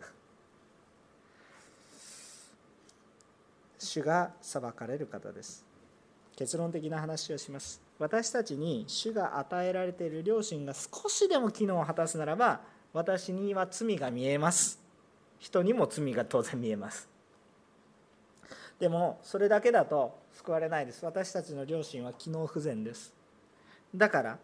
[3.79, 5.70] 主が裁かれる方です。
[6.41, 7.79] 結論的な話をします。
[7.99, 12.61] 私たちに主が与えられている良心が少しでも機能を果たすならば
[12.93, 14.79] 私には罪が見えます。
[15.37, 17.07] 人にも罪が当然見えます。
[18.79, 21.05] でもそれだけだと救われないです。
[21.05, 23.13] 私たちの良心は機能不全です。
[23.95, 24.39] だから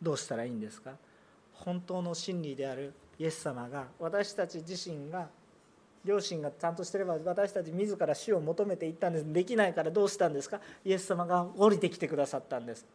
[0.00, 0.92] どうしたらいいんですか？
[1.52, 5.28] 本当の真理であるイエス様が私たち自身が
[6.04, 9.32] 両親がちゃんとしてれば私たち自ら死を求めていったんです。
[9.32, 10.60] できないからどうしたんですか？
[10.84, 12.86] イエス様が降りてきてくださったんです。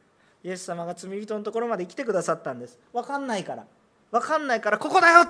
[0.43, 2.79] イエス様が罪人のところまで来てくださったんです。
[2.93, 3.65] 分かんないから。
[4.11, 5.25] 分かんないからここだよ！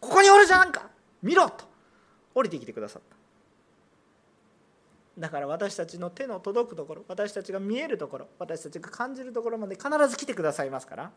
[0.00, 0.88] ここにおるじゃんか！
[1.22, 1.64] 見ろと！
[2.34, 3.16] 降りてきてくださった。
[5.18, 11.10] だから私たちの手の届くところ私たちが見えるところ私たちが感じるところまで必ず来てくださいますから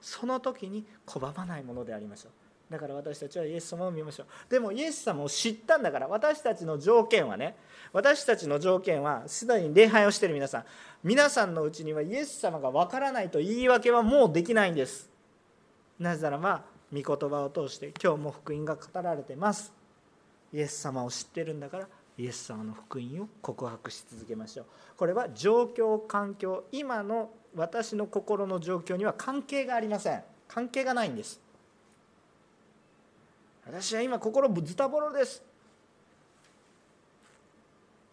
[0.00, 2.32] その時に拒まないものでありましょう。
[2.70, 4.26] だから私たちはイエス様を見ましょう。
[4.50, 7.54] でもイエス様を知ったんだから私たちの条件はね
[7.92, 10.64] 私たちの条件はすでに礼拝をしている皆さん。
[11.04, 15.08] 皆さんのうちにはイエス様がわからないと言い訳はもうできないんです。
[15.98, 19.72] なぜならば御言葉を通して今日も福音が語られてます。
[20.52, 21.88] イエス様を知ってるんだから
[22.18, 24.66] イエス様の福音を告白し続けましょう。
[24.96, 30.22] これは状況環境今の私の心の状況には関係がありません。
[30.48, 31.40] 関係がないんです。
[33.66, 35.42] 私は今心ズタボロです。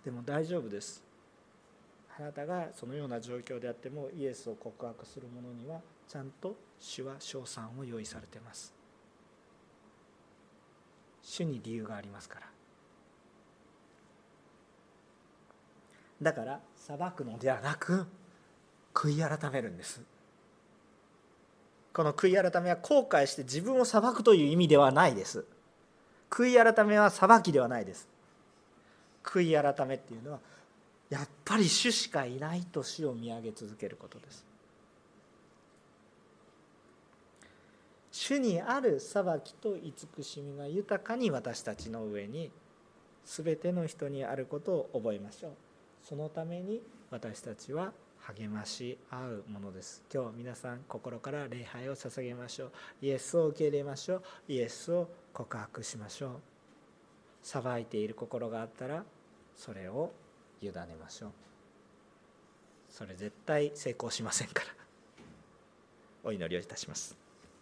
[0.04, 1.04] でも大丈夫です。
[2.18, 8.74] あなたがそのような状況であってもイエスを告白する者にはちゃんと主は賞賛を用意されています。
[11.22, 12.48] 主に理由がありますから。
[16.22, 18.06] だから裁くのではなく
[18.94, 20.02] 悔い改めるんです。
[21.94, 25.46] この悔い改めは後悔して自分を裁くという意味ではないです。
[26.30, 28.08] 悔い改めは裁きではないです。
[29.24, 30.40] 悔い改めっていうのは
[31.10, 34.44] やっぱり主しかいないと死を見上げ続けることです。
[38.12, 42.52] 主にある裁きと慈しみが豊かに私たちの上に
[43.26, 45.52] 全ての人にあることを覚えましょう。
[46.04, 46.82] そのために
[47.12, 47.94] 私たちは
[48.26, 50.04] 励まし合うものです。
[50.14, 52.72] 今日皆さん心から礼拝を捧げましょう。
[53.02, 54.24] イエスを受け入れましょう。
[54.48, 56.32] イエスを告白しましょう。
[57.42, 59.04] さばいている心があったら
[59.56, 60.14] それを
[60.62, 61.32] 委ねましょう。
[62.90, 64.68] それ絶対成功しませんから。
[66.24, 67.23] お祈りをいたします。